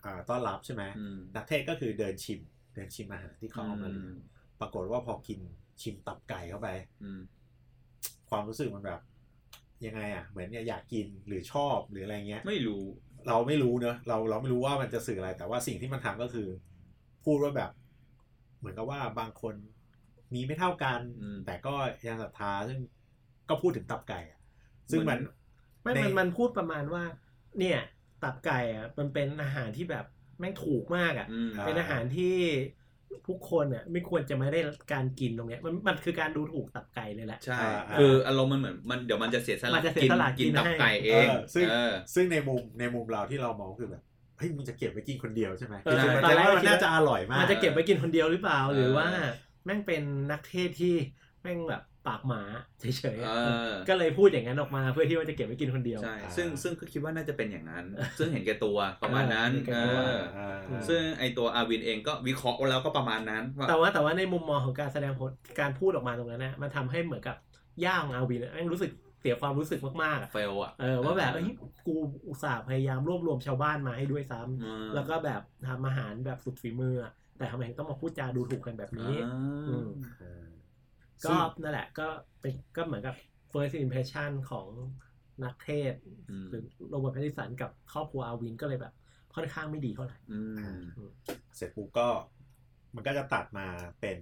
[0.05, 2.41] อ่าต้อนรับใช่ไหมอืมนักเทศก็คือเดินชิม
[2.74, 4.16] เดินชิมอาหารที่เขาเอามาเลี้ยง
[4.61, 5.41] ปรากฏว่าพอกิน
[5.83, 6.68] ชิมตับไก่เข้าไป
[7.03, 7.20] อืม
[8.31, 9.01] ความรู้สึกมันแบบ
[9.87, 12.83] ยังไงอะ เหมือนเนี่ยอยากกินหรือชอบหรืออะไรเงี้ย ไม่รู้
[13.29, 16.49] เราไม่รู้เนอะเราเราไม่รู้ว่ามันจะสื่ออะไรแต่ว่าสิ่งที่มันทำก็คือ
[17.24, 17.70] พูดว่าแบบ
[18.59, 19.54] เหมือนกับว่าบางคน
[20.34, 21.74] มีไม่เท่ากันอืมแต่ก็
[22.06, 22.78] ยังศรัทธาซึ่ง
[23.48, 24.38] ก็พูดถึงตับไก่อะ
[24.90, 25.18] ซึ่งมัน
[25.82, 27.02] ไม่ในมันมันพูดประมาณว่า
[27.59, 27.78] เนี่ย
[28.24, 30.04] ตับไก่อะมันเป็นอาหารที่แบบ
[30.38, 32.34] แม่งถูกมากอะอืมอ่าเป็นอาหารที่
[33.28, 34.61] ทุกคนอะไม่ควรจะไม่ได้
[34.92, 44.02] การกินตรงเนี้ยมันมันคือการดูถูกตับไก่เลยแหละใช่อ่าอ่าคืออารมณ์มันเหมือนมันเดี๋ยวมันจะเสียสมัละนจะเสียกินสละกินกินตับให้ไก่เองเออซึ่งเออซึ่งในมุมในมุมเราที่เรามองคือแบบ
[44.39, 49.09] เฮ้ยมึงจะเก็บไว้กินคนเดียวใช่ไหมเออคือมันตอนแรกว่ามันคิดว่าน่าจะอร่อยมากมันจะเก็บไว้กินคนเดียวหรือเปล่าหรือเออว่า
[49.64, 50.95] แม่งเป็นนักเทศที่
[51.43, 52.43] แม่งแบบปากหมา
[52.80, 52.84] เฉ
[53.16, 57.84] ยๆเออะอก็เลยพูดอย่างนั้นออกมาเพื่อที่ว่าจะเก็บไว้กินคนเดียวใช่ซึ่งซึ่งก็คิดว่าน่าจะเป็นอย่างนั้น
[58.18, 65.30] ซึ่งเห็นแก่ตัวประมาณนั้นเออเอเห็นแก่ตัวออ่าอืมซึ่งไอตัวอาวินเองก็วิเคราะห์แล้วก็ประมาณนั้นว่าแต่ว่าแต่ว่าในมุมมองของการแสดงผล
[65.61, 67.36] การพูดออกมาตรงนั้นนะมันทำให้เหมือนกับ
[67.84, 68.91] ย่าของอาวินอะแม่งรู้สึก
[69.21, 71.49] เสียความรู้สึกมากๆอะเฟลอะเออว่าแบบเอ้ย
[71.87, 71.95] กู
[72.29, 79.33] อุตส่าห์พยายามรวบรวมชาวบ้านมาให้ด้วยซ้ำอืมแล้วก็แบบทำอาหารแบบสุดฝีมืออะแต่ทำไมถึงต้องมาพูดจาดูถูกกันแบบนี้ อ่า
[79.69, 79.89] อืม
[80.21, 80.45] เออ
[81.25, 82.07] ก็นั่นแหละก็
[82.41, 83.14] เป็นก็เหมือนกับ
[83.53, 84.66] first impression ของ
[85.45, 85.95] นักเทศน์
[86.31, 88.93] อืม หรือโรเบิร์ตแพตติสันกับครอบครัวอาวินก็เลยแบบ
[89.35, 90.41] ค่อนข้างไม่ดีเท่าไหร่ อื
[90.79, 90.81] ม
[91.57, 92.09] เสร็จปุ๊บก็
[92.95, 93.66] มันก็จะตัดมา
[94.01, 94.19] เป็น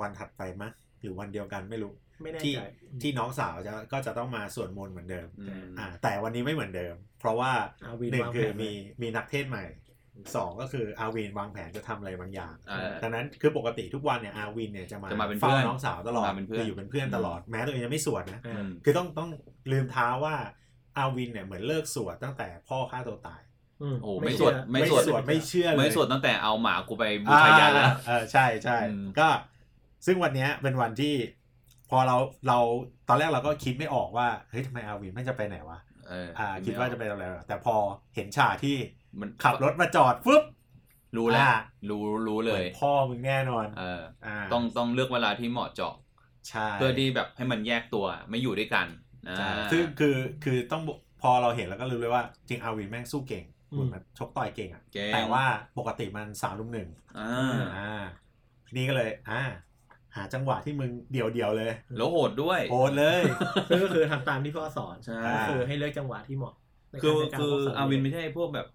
[0.00, 2.62] วันถัดไปมั้ยหรือวันเดียวกันไม่รู้ ไม่แน่ใจที่
[3.02, 7.52] ที่น้องสาวจะก็จะต้องมาสวดมนต์เหมือนเดิม อืม อ่า แต่วันนี้ไม่เหมือนเดิม เพราะว่า
[7.84, 9.64] อาวินวางแผนหนึ่งคือมีมีนักเทศน์ใหม่
[10.36, 19.30] สองก็คืออาวินวางแผนจะทำอะไรบางอย่าง อ่า ดังนั้นคือปกติทุกวันเนี่ยอาวินเนี่ยจะมาจะมาเป็นเฝ้าเพื่อนน้องสาวตลอดมาเป็นเพื่อนจะอยู่เป็นเพื่อนตลอดแม้ตัวเองจะไม่สวดนะ อ่าคือต้องต้อง
[19.72, 20.36] ลืมเท้าว่า
[20.98, 23.42] อาวินเนี่ยเหมือนเลิกสวดตั้งแต่พ่อฆ่าตัวตาย
[23.82, 29.28] อืมโอ้ไม่เชื่อสวดไม่ไม่สวดสวด ไม่เชื่อเลยไม่สวดตั้งแต่เอาหมากูไปบูชายันแล้ว อ่าเออใช่ใช่อืม ก็
[30.06, 31.14] ซึ่งวันเนี้ยเป็นวันที่
[31.92, 32.16] พอเรา
[32.48, 32.58] เรา
[33.08, 35.78] ตอนแรกเราก็คิดไม่ออกว่าเฮ้ยทำไมอาวินไม่จะไปไหนวะ
[36.08, 37.74] เอออ่า คิดว่าจะไปอะไรวะแต่พอ
[38.14, 38.76] เห็นฉากที่
[39.20, 40.42] มันขับรถมาจอดปุ๊บ
[41.16, 41.54] รู้แล้วอ่า
[41.90, 45.94] รู้รู้เลยหมือนพ่อมึงแน่นอนเอออ่าต้องต้องเลือกเวลาที่เหมาะเจาะ
[46.48, 48.86] ใช่เพื่อที่แบบให้มันแยกตัวไม่อยู่ด้วยกัน
[49.28, 55.44] นะใช่ซึ่งคือคือต้องบอกพอเราเห็นแล้วก็รู้เลยว่า จริงอาวินแม่งสู้เก่งอืมเหมือนมันชกต่อยเก่งอะเก่งแต่ว่า
[55.78, 56.88] ปกติมันสามลุมหนึ่ง
[57.18, 58.02] อ่าอ่า
[58.76, 59.42] นี่ก็เลย อ่า
[60.16, 63.20] หาจังหวะที่มึงเดี่ยวเดียวๆเลยแล้วโหดด้วยโพสเลย
[63.68, 66.54] ซึ่งก็คือทำตามที่พ่อสอนใช่ก็คือให้เลือกจังหวะที่เหมาะ
[66.90, 68.66] ในคือการจัดการคือขงสอาวินไม่ใช่พวกแบบ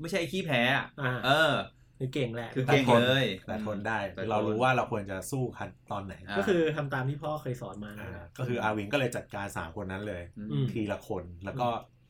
[0.00, 1.54] ไม่ใช่ไอ้ขี้แพ้อะอ่าเออ
[1.98, 11.68] คือเก่งแหละคือเก่งเลยแต่ทนได้แต่ทนเรารู้ว่าเราควรจะสู้คันตอนไหนอ่าก็คือทำตามที่พ่อเคยสอนมาอ่านั่นแหละก็คืออาวินก็เลยจัดการสามคนนั้นเลยอืมทีละคนแล้วก็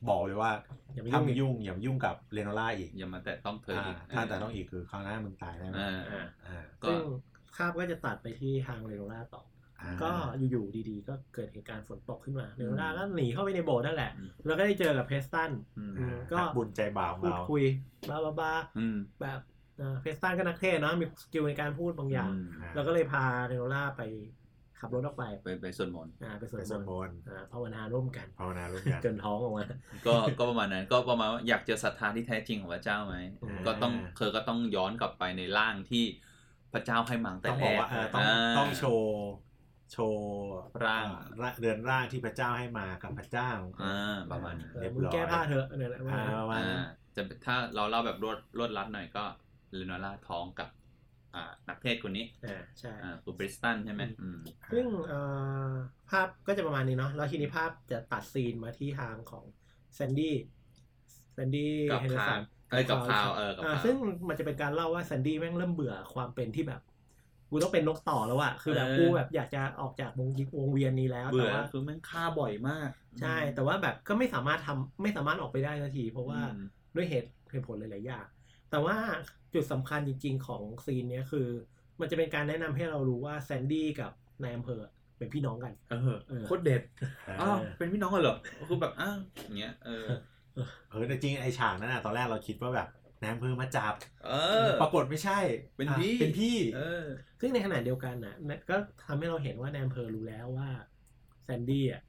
[0.09, 0.53] บอกเลยว่า
[0.95, 7.01] อย่าไปถ้ายุ่งไม่ยุ่งอย่ามายุ่งกับเรโนล่าอีกอย่ามาแตะต้องเธออ่าอีกถ้าแต่ต้องอีกคือคราวหน้ามึงตายแน่นอนอ่าอ่าอ่าก็ซึ่ง
[7.57, 9.43] ภาพก็จะตัดไปที่ทางเรโนล่าต่อ
[9.81, 10.11] อ่าก็
[10.51, 17.65] อยู่ๆดีๆ ก็เกิดเหตุการณ์ฝนตกขึ้นมาเรโนล่าก็หนีเข้าไปในโบสถ์นั่นแหละอืมแล้วก็ได้เจอกับเพสตันอืมอืมก็นับุญใจบาปของพูดเราคุย
[18.11, 19.41] บาบาบาอืมแบบ
[19.79, 24.03] เอ่อเพรสตันก็นักเทศน์เนาะมี skill ในการพูดบางอย่างอืมแล้วก็เลยพาเลโนล่าไป
[24.81, 29.65] ขับรถออกไปไปไปสวดมนต์อ่าไปสวไปดสวดมมนต์นต์อ่าภาวนาร่วมกันภาวนาร่วมกันเกินท้องออกมา
[30.07, 36.05] ก็ก็ประมาณนั้นก็ประมาณว่าอยากเจอศรัทธาที่แท้จริงของพระเจ้าไหมอืมก็ต้องเธอก็ต้องย้อนกลับไปในร่างที่
[36.75, 39.13] พระเจ้าให้มาตั้งแต่ต้องแรบอกว่าเออต้องาต้องโชว์
[39.93, 40.25] โชว์
[40.85, 41.07] ร่าง
[41.39, 43.51] เอ่อเรือนร่างที่พระเจ้าให้มากับพระเจ้า
[43.83, 49.25] อ่าประมาณนั้นเออเรียบมึงร้อยแก้ผ้าเถอะเนี่ยแหละว่าอ่าประมาณนั้นอ่าจะถ้าเราเล่าแบบรวดรวดรัดหน่อยก็
[49.75, 50.69] เลโนล่าท้องกับ
[51.35, 54.39] อ่านักเทศคนนี้อ่าใช่อ่าคุณบริสตันใช่ไหมอืม
[54.73, 55.21] ซึ่งเอ่
[55.71, 55.73] อ
[56.11, 59.45] ภาพก็จะประมาณนี้เนาะแล้วทีนี้ภาพจะตัดซีนมาที่ทางของ
[59.95, 60.37] แซนดี้
[61.33, 62.54] แซนดี้กับเฮนเดอร์คาสัวนเอ้ย
[62.91, 63.95] กับคาวเออกับอ่าคาวซึ่ง
[64.29, 66.81] มันจะเป็นการเล่าว่าแซนดี้แม่งเริ่มเบื่อความเป็นที่แบบ
[67.51, 72.89] กูต้องเป็นนกต่อแล้วอะคือแบบเออกูแบบอยากจะออกจากวงวงเวียนนี้แล้วเบื่แต่อว่าคือแม่งฆ่าบ่อยมาก
[73.21, 76.65] ใช่ แต่ว่าแบบก็ไม่สามารถทำไม่สามารถออกไปได้นาที เพราะว่าอืม
[76.95, 78.27] ด้วยเหตุเหตุผลหลายๆอย่าง
[78.71, 78.97] แต่ว่า
[79.55, 81.49] จุดสำคัญจริง ๆ ของซีนเนี้ยคือ
[82.01, 84.13] มันจะเป็นการแนะนำให้เรารู้ว่าแซนดี้กับ
[84.43, 84.83] นายอำเภอ
[85.19, 86.83] เป็นพี่น้องกัน เออเออโคตรเด็ด
[87.27, 88.37] เอออ้าวเป็นพี่น้องกันเหรอ
[88.69, 90.07] คือแบบอ้าวอย่างเงี้ยเออ
[90.91, 92.89] เออแต่จริงไอฉากนั้นน่ะตอนแรกเราคิดว่าแบบ
[93.21, 93.95] นายอำเภอมาจับ
[94.27, 94.31] เอ
[94.67, 95.39] อปรากฏไม่ใช่
[95.77, 97.05] เป็นอะพี่เป็นพี่เออ
[97.41, 98.35] ซึ่งในขณะเดียวกันน่ะ
[98.71, 98.77] ก็
[99.07, 100.69] ทำให้เราเห็นว่านายอำเภอรู้แล้วว่า
[101.45, 102.03] แซนดี้อะ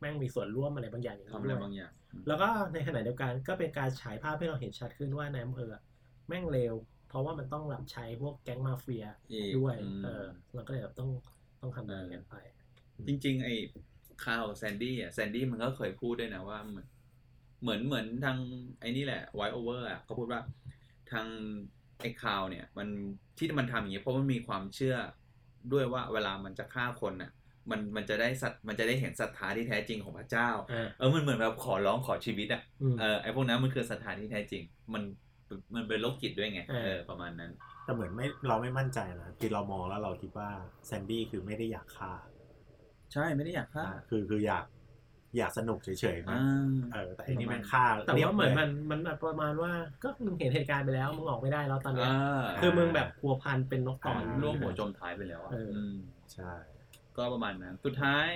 [0.00, 1.92] แม่งมีส่วนร่วมอะไรบางอย่างอย่างทำนี้อะไรด้วยบางอย่าง
[2.28, 5.82] แล้วก็ในขณะเดียวกันก็เป็นการฉายภาพให้เราเห็นชัดขึ้นว่านายอำเภออะ
[6.28, 6.78] แม่งเลวพ
[7.08, 10.24] เพราะว่ามันต้องรับใช้พวกแก๊งมาเฟียอีกด้วยอืมเออ
[10.56, 11.10] มันก็เลยแบบต้อง
[11.60, 12.34] ต้องทำงานกันไป
[13.06, 13.54] จริง ๆ ไอ้
[14.24, 16.86] คาร์ลแซนดี้อะแซนดี้มันก็เคยพูดด้วยนะว่าเหมือน
[17.64, 18.38] เหมือนเหมือนทาง
[18.80, 20.40] ไอ้นี่แหละไวโอเวอร์อะเขาพูดว่า
[21.12, 21.26] ทาง
[22.00, 22.88] ไอ้คาวเนี่ยมัน
[23.38, 24.96] ที่มันทำอย่างนี้เพราะมันมีความเชื่อ
[25.72, 27.30] ด้วยว่าเวลามันจะฆ่าคนอะ
[27.70, 34.62] มันมันจะได้สัตมันจะได้เห็นศรัทธาที่แท้จริงของพระเจ้าอ่าเออมันเหมือนแบบขอร้องขอชีวิตอะอืมเออไอ้พวกนั้นมันคือศรัทธาที่แท้จริง
[34.92, 35.02] มัน
[35.74, 37.50] มันเป็นโรคจิตด้วยไงเออเออประมาณนั้น
[37.84, 40.48] แต่เหมือนไม่เราไม่มั่นใจนะคือเรามองแล้วเราคิดว่า
[40.86, 42.12] แซนดี้คือไม่ได้อยากฆ่า
[43.12, 44.64] ใช่ไม่ได้อยากฆ่า คือคืออยาก
[45.38, 49.72] อยากสนุกเฉยๆอ่ามั้งเออแต่อันนี้มันฆ่าแต่ว่าเหมือนมันมันแบบประมาณว่า
[50.02, 55.96] ก็มึงเห็นเหตุการณ์ไปแล้วมึงออกไม่ได้แล้วตอนเนี้ยอ่าคือมึงแบบพัวพันเป็นนกต่ออ่าอยู่ร่วมหัวจมท้ายไปแล้วอะเอออืม
[56.34, 56.52] ใช่
[57.16, 58.28] ก็ประมาณนั้นสุดท้าย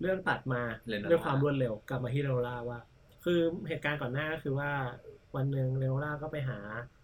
[0.00, 2.80] เรื่องตัดมาเรโนล่าด้วยความรวดเร็วกลับมาที่เรโนล่าว่า
[3.24, 4.70] คือเหตุการณ์ก่อนหน้าก็คือว่า
[5.36, 6.58] วันหนึ่งเรโนล่าก็ไปหา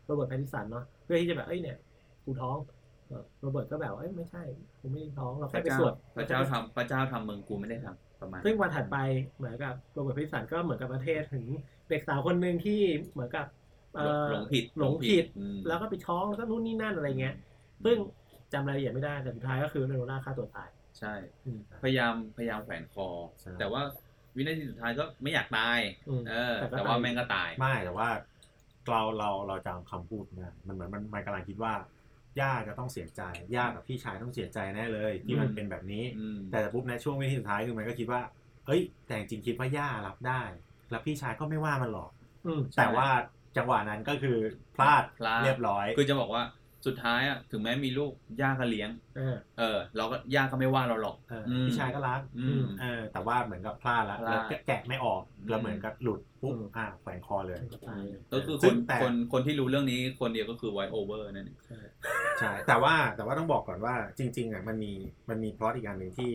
[0.05, 1.79] โรเบิร์ตแพตติสันเนาะเพื่อที่จะแบบเอ้ยเนี่ย
[2.25, 2.57] กูท้อง
[3.09, 4.43] เออโรเบิร์ตก็แบบว่าเอ้ยไม่ใช่
[4.81, 8.99] กูไม่ได้ท้องเราพแค่ระไปเจ้าสวดพระเจ้าทำพระเจ้าทำมึงกูไม่ได้ทำ ประมาณซึ่งวันถัดไป
[9.37, 11.45] เหมือนกับโรเบิร์ตแพตติสันก็เหมือนกับเทศน์ถึง
[11.89, 12.81] เด็กสาวคนหนึ่งที่
[13.13, 13.47] เหมือนกับ
[13.95, 17.35] เอ่อหลงผิดหลงผิดอืมแล้วก็ไปท้องแล้วก็นู่นนี่นั่นอะไรเงี้ย
[17.85, 17.97] ซึ่ง
[18.53, 20.69] จำรายละเอียดไม่ได้แต่สุดท้ายก็คือเลโนล่าฆ่าตัวตาย
[20.99, 21.15] ใช่
[21.45, 23.09] อืมพยายามพยายามแขวนคอ
[23.41, 23.83] ใช่แต่ว่า
[24.37, 28.09] วินาทีสุดท้ายก็ไม่อยากตายอืมเออ แต่ก็แต่ว่าตายแม่งก็ตาย ไม่แต่ว่า
[28.89, 31.73] เราเราเราจำคำพูดนะมันเหมือนมันมันกำลังคิดว่า
[32.41, 33.23] ย่าจะต้องเสียใจ
[33.57, 38.21] ย่ากับพี่ชายต้องเสียใจแน่เลย ที่มันอืมเป็นแบบนี้อืมแต่ปุ๊บในช่วงวินาทีสุดท้ายคือมันก็คิดว่า
[38.67, 40.43] เอ้ย แต่จริงๆคิดว่าย่ารับได้
[40.91, 42.11] แล้วพี่ชายก็ไม่ว่ามันหรอก
[42.47, 43.09] อืมแต่ว่า
[43.57, 44.37] จังหวะนั้นก็คือ
[44.75, 46.43] พลาดพลาดเรียบร้อย คือจะบอกว่า
[46.87, 61.81] สุดท้ายอะถึงแม้มีลูกย่าก็เลี้ยง เออ เออ เราก็ย่าก็ไม่ว่าเราหรอก เอออืมพี่ชายก็รักอืม เออ แต่ว่าเหมือนกับพลาดแล้วพลาด แล้วแกะไม่ออกแล้วอืมเหมือนกับหลุดปุ๊บอืมอ่าแขวนคอเลยก็ตายเลย ก็คือคซึ่นงแต่ คนคนที่รู้เรื่องนี้คนเดียวก็คือไวโอเวอร์นั่นเองใช่
[62.39, 64.93] ใช่ แต่ว่าแต่ว่าต้องบอกก่อนว่าจริงๆอะมันมี
[65.29, 66.33] มันมีพล็อตอีกอันหนึ่งที่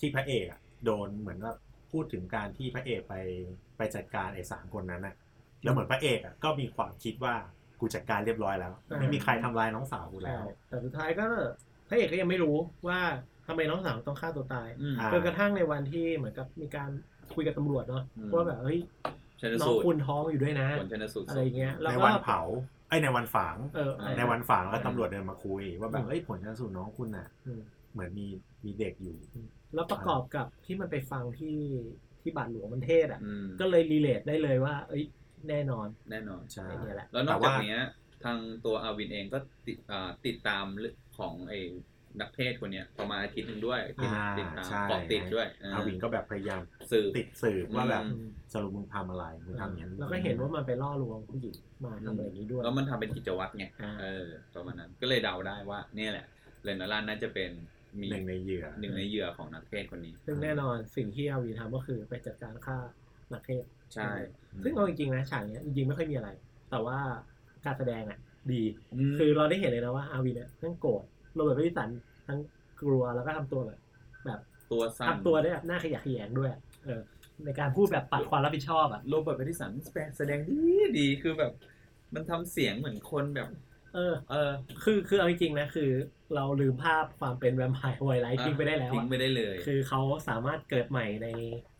[0.00, 1.52] ที่พระเอกอะโดนเหมือนว่า
[1.92, 3.14] พูดถึงการที่พระเอกไป
[3.76, 5.14] ไปจัดการไอ้สามคนนั้นอะ
[5.62, 7.34] แล้วเหมือนพระเอกอะก็มีความคิดว่า
[7.80, 11.26] กูจัดการเรียบร้อยแล้ว ไม่มีใครทำร้ายน้องสาวกูใช่แล้ว แต่สุดท้ายก็
[11.88, 12.56] พระเอกก็ยังไม่รู้
[12.88, 13.00] ว่า
[13.46, 16.90] ทำไมน้องสาวต้องฆ่าตัวตายอืมอ่าจนกระทั่งในวันที่เหมือนกับมีการ
[17.34, 18.78] คุยกับตำรวจเนาะอืมว่าแบบเฮ้ย
[19.40, 22.40] ชนน้อสูงตรคุณท้องอยู่ด้วยนะผลชนสูตรอะไรอย่างเงี้ยแล้วในก็วันเผา
[22.88, 27.60] ไอ้ยในวันฝังเอออ่าในวันฝังแล้วก็ตำรวจเดินมาคุย ว่าแบอืบมเอ้ยผลชนสูตรน้องคุณน่ะอืม
[27.92, 28.26] เหมือนมี
[28.64, 29.16] มีเด็กอยู่
[29.74, 31.58] แล้วประกอบกับที่มันไปฟังที่
[32.20, 35.04] ที่บาทหลวงมันเทศอะอืมก็เลยรีเลทได้เลยว่า เอ้ย
[35.48, 37.82] แน่นอน แน่นอนใช่ไอ้เนี่ยแหละแล้วนอกแต่จากว่าเนี้ย
[38.24, 41.60] ทางตัวอาวินเองก็ติดอ่าติดตามเรื่องของไอ้
[42.20, 46.62] นักเทศคนเนี้ยประมาณอาทิตย์หนึ่งด้วยติดอ่าติดตามใช่เกาะติดด้วยอาวินก็แบบพยายาม
[46.92, 56.26] สื่อติดสืบว่าแบบอืมสรุปมึงทำอะไรมึงทำอย่างนี้แล้วก็เห็นว่ามันไปล่อลวงผู้หญิงมาทำอะไรอย่างนี้ด้วยแล้วมันทำเป็นกิจวัตรไงอ่าเออประมาณนั้นก็เลยเดาได้ว่าเนี่ยแหละ
[56.64, 57.50] เรนนารันน่าจะเป็น
[58.00, 62.78] มีหนึ่งในเหยื่อหนึ่งในเหยื่อของนักเทศคนนี้ ซึ่งแน่นอนสิ่งที่อาวีทำก็คือไปจัดการฆ่า
[63.32, 63.64] นักเทศ
[63.94, 64.10] ใช่
[64.64, 66.28] ซึ่งเอาจริงๆนะฉากเนี้ยจริงๆไม่ค่อยมีอะไร
[66.70, 66.98] แต่ว่า
[67.64, 68.18] การแสดงอะ
[68.52, 68.62] ดี
[69.10, 71.02] มคือเราได้เห็นเลยนะว่าอาวีเนี่ยทั้งโกรธ
[71.34, 71.88] โรเบิร์ตแพตติสัน
[72.26, 72.38] ทั้ง
[72.82, 73.78] กลัวแล้วก็ทำตัวแบบ
[74.24, 74.40] แบบ
[74.72, 76.50] ตัวสั่นทำตัวได้แบบหน้าขยะแขยงด้วย
[76.84, 77.00] เออ
[77.44, 79.70] ในการพูดแบบปัดความรับผิดชอบอะโรเบิร์ตแพตติสัน
[80.16, 80.60] แสดงดี
[80.98, 81.52] ดีคือแบบ
[82.14, 83.48] มันทำเสียงเหมือนคนแบบ
[83.94, 84.50] เออ เออ
[84.84, 85.90] คือคือเอาจริงๆนะคือ
[86.34, 91.28] เราลืมภาพความเป็นแวมไพร์ Twilight ทิ้งไปได้แล้วทิ้งอะไปได้เลย คือเขาสามารถเกิดใหม่ใน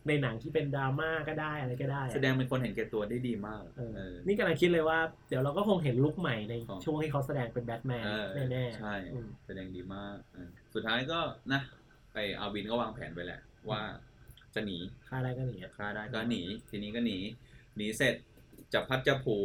[0.07, 4.99] ในหนังที่เป็นดราม่าก็ได้อะไรก็ได้อะแสดงเป็นคนเห็นแก่ตัวได้ดีมากเออเออนี่กำลังคิดเลยว่า
[5.29, 11.19] เดี๋ยวเราก็คงเห็น look ใหม่ในอ๋อช่วงที่เขาแสดงเป็นแบทแมนเออแน่ๆใช่อืมแสดงดีมากเออสุดท้ายก็
[11.53, 11.61] นะ
[12.13, 13.39] ไอ้อาวินก็วางแผนไปแหละ
[13.69, 13.81] ว่า
[14.55, 14.77] จะหนี
[15.09, 17.17] ฆ่าได้ก็หนีอะฆ่าได้ก็หนี ทีนี้ก็หนี
[17.77, 18.15] หนีเสร็จ
[18.73, 19.37] จับพลัดจับผลู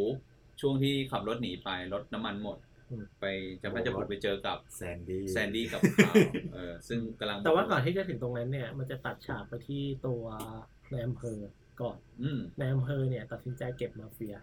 [0.60, 2.58] ช่วงที่ขับรถหนีไปรถน้ำมันหมด
[3.20, 3.26] ไป
[3.62, 6.14] จับพลัดจับผลูไปเจอกับแซนดี้แซนดี้กับคาร์ล
[6.54, 10.24] เออซึ่งกำลังแต่ว่าก่อนที่จะถึงตรงนั้นเนี่ย มันจะตัดฉากไปที่ตัว
[10.90, 11.38] นายอำเภอ
[11.80, 14.36] ก่อนอืมนายอำเภอเนี่ย ตัดสินใจเก็บมาเฟีย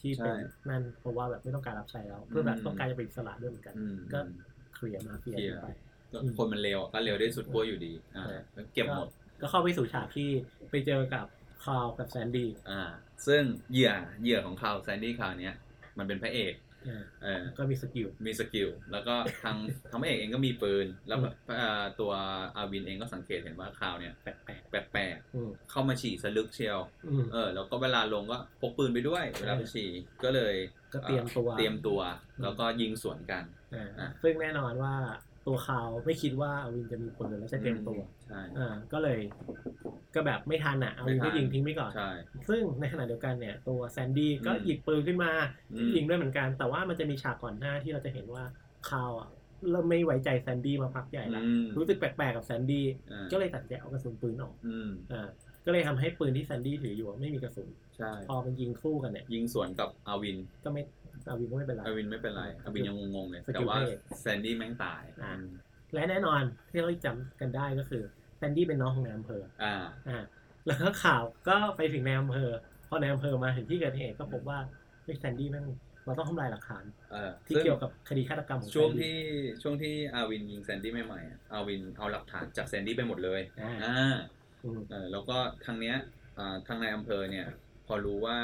[0.00, 4.18] ที่เป็นใช่นั่นเพราะว่าแบบไม่ต้องการรับใช้แล้วเพื่อแบบอืมต้องการจะเป็นอิสระด้วยเหมือนกันอืมก็
[4.74, 5.66] เคลียร์มาเฟียเคลียร์ไป
[6.12, 9.08] ก็อืมคนมันเร็วอะก็เร็วได้สุดขั้วอยู่ดีอ่าใช่แล้วเก็บหมด
[9.40, 10.28] ก็เข้าไปสู่ฉากที่
[10.70, 11.26] ไปเจอกับ
[11.64, 12.82] คาร์ลกับแซนดี้อ่า
[13.26, 13.42] ซึ่ง
[13.72, 13.92] เหยื่อ
[14.22, 15.54] เหยื่อของเขาแซนดี้คาร์ลเนี้ย
[15.98, 16.54] มันเป็นพระเอก
[16.88, 19.14] อ่าเออก็มี skill มี skill แล้วก็
[19.44, 19.56] ทาง
[19.90, 22.12] ทางพระเอกเองก็มีปืน แล้วแบบเอ่อตัว
[22.56, 24.38] อาวินเองก็สังเกตเห็นว่าคาวเนี่ยแปลก
[24.70, 29.88] แปลกๆอืมๆเข้ามาฉี่สลึกเชียวอืมเออ แล้วก็เวลาลงก็พกปืนไปด้วยเวลาไปฉี่
[30.24, 30.54] ก็เลย
[30.92, 32.00] ก็เตรียมตัวเตรียมตัว
[32.42, 33.44] แล้วก็ยิงสวนกัน
[33.74, 34.94] อ่าอะซึ่งแน่นอนว่า
[35.46, 39.18] ตัวคาร์ลไม่คิดว่าอาวินจะมีคนเลยแล้วจะเตรียมตัวใช่อ่าก็เลย
[40.14, 42.10] ก็แบบไม่ทันอะเอาวินไม่ทัก็นยิงทิ้งไปก่อนใช่
[42.48, 45.32] ซึ่งในขณะเดียวกันเนี่ย ตัวแซนดี้ก็อืมหยิบปืนขึ้นมา
[45.72, 48.44] อืมยิงด้วยเหมือนกัน แต่ว่ามันจะมีฉากก่อนหน้าที่เราจะเห็นว่า
[48.90, 49.28] คาร์ลอะ
[49.70, 55.28] เริ่มไม่ไว้ใจแซนดี้มาพักใหญ่แล้วอืมรู้สึกแปลกๆกับแซนดี้อ่าก็เลยตัดสินใจเอากระสุนปืนออกอืมอ่า
[55.66, 60.82] ก็เลยทำให้ปืนที่แซนดี้ถืออยู่อะไม่มีกระสุนใช่พอมันยิงสู้กันเนี่ย ยิงสวนกับอาวินก็ไม่
[61.28, 65.34] อาวินก็ไม่เป็นไรอาวินไม่เป็นไรอาวินยังงงๆเลย skill แต่ว่าเท่แซนดี้แม่งตายอ่า
[65.94, 66.40] และแน่นอน
[66.70, 68.02] ที่เราจำกันได้ก็คือ
[68.38, 69.74] แซนดี้เป็นน้องของนายอำเภออ่า
[70.08, 70.22] อ่า
[70.66, 72.50] แล้วก็ข่าวก็ไปถึงในายอำเภอ
[72.88, 74.58] พอในายอำเภอมาถึงที่เกิดเหตุก็พบว่า
[75.02, 75.66] เฮ้ยแซนดี้แม่ง
[76.04, 79.16] เราต้องทำลายหลักฐานเออที่ซึ่งเกี่ยวกับคดีฆาตกรรมของช่วงแซนดี้ที่
[79.62, 84.16] ช่วงที่อาวินยิงแซนดี้ใหม่ๆอะอาวินเอาหลักฐานจากแซนดี้ไปหมดเลยอ่าอ่า
[84.64, 85.96] อืมเออแล้วก็ทางเนี้ย
[86.38, 88.38] อ่าทางนายอำเภอเนี่ยพ อรู้ว่า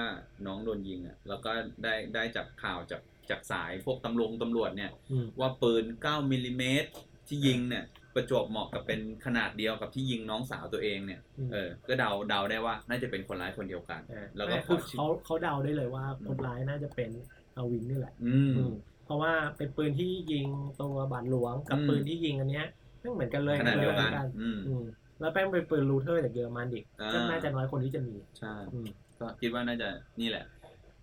[0.46, 1.50] น้องโดนยิงอะ แล้วก็
[1.82, 6.90] ได้ได้จากข่าวจากจากสายพวกตำรวจตำรวจเนี่ยอืมว่าปืน 9มิลลิเมตร
[7.28, 7.84] ที่ยิงเนี่ย
[8.14, 17.10] ประจวบเหมาะกับเป็นขนาดเดียวกับที่ยิงน้องสาวตัวเองเนี่ยอืมเออก็เดาเดาได้ว่าน่าจะเป็นคนร้ายคนเดียวกันอ่าแล้วก็คือขอชื่อเขาเขาเดาได้เลยว่าคนร้ายน่าจะเป็น
[17.56, 18.72] อาวินนี่แหละ อืมอืม
[19.04, 20.46] เพราะว่าเป็นปืนที่ยิง
[20.80, 22.66] ตัวบาทหลวงกับอืมปืนที่ยิงอันเนี้ย
[23.00, 24.84] ไม่เหมือนกันเลยขนาดเดียวกันหมืออืมอืม
[25.20, 28.86] แล้วแม่งเป็นปืนลูเกอร์จากเยอรมันอีกอ่าก็น่าจะน้อยคนที่จะมีใช่อืม
[29.20, 29.88] ก็คิดว่าน่าจะ
[30.20, 30.44] นี่แหละ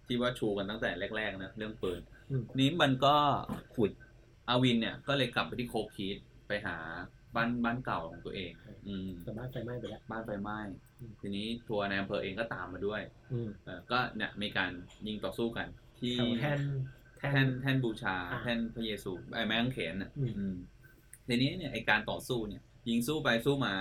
[0.06, 2.02] ที่ว่าชูกันตั้งแต่แรก ๆ นะ เรื่องปืน
[2.32, 3.16] อืมนี้มันก็
[3.76, 3.92] ขุด
[4.50, 6.78] อาวินเนี่ย ก็เลยกลับไปที่โคลครีกไปหา
[7.36, 8.52] บ้านบ้านเก่าของตัวเอง
[8.88, 10.60] อืมแต่บ้านไฟไหม้ไปแล้วบ้านไฟไหม้
[11.00, 13.02] อืมทีนี้ทัวร์ในอำเภอเองก็ตามมาด้วย
[13.34, 14.72] อืมเออก็เนี่ยมีการ
[15.08, 15.68] ยิงต่อสู้กัน
[16.00, 16.60] ที่แถวแท่น
[17.18, 20.56] แท่แท่นนแท่นบูชาอ่าแท่นพระเยซูไอ้ไม้กางเขนน่ะอืมอืม
[21.28, 23.74] ทีนี้เนี่ยไอการต่อสู้เนี่ย ยิงสู้ไปสู้มา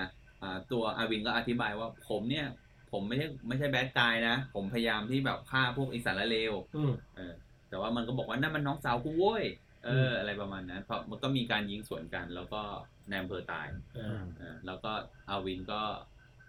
[0.42, 2.46] อ่า ตัวอาวินก็อธิบายว่าผมเนี่ย
[2.92, 7.34] ผมไม่ใช่ไม่ใช่แบดกายนะ ผมพยายามที่แบบฆ่าพวกไอิสารเลวอืมเออ
[7.68, 9.44] แต่ว่ามันก็บอกว่านั่นมันน้องสาวกูโว้ย
[9.84, 12.62] เออมอะไรประมาณนั้นเพราะมันก็มีการยิงสวนกัน แล้วก็
[13.08, 13.66] นายอำเภอตาย
[13.98, 14.92] อ่าเออแล้วก็
[15.28, 15.80] อาวินก็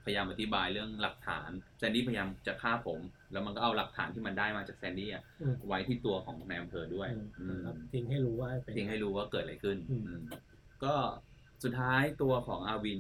[0.06, 3.00] พยายามอธิบายเรื่องหลักฐานแซนดี้พยายามจะฆ่าผม
[3.32, 10.24] แล้วมันก็เอาหลักฐานที่มันได้มาจากแซนดี้อะอืมไว้ที่ตัวของนายอำเภอด้วยอืมอืมครับทิ้งให้รู้ว่าเป็น ทิ้งให้รู้ว่าเกิดอะไรขึ้น อืม อืม
[10.84, 10.96] ก็
[11.64, 13.00] สุดท้ายตัวของอาวิน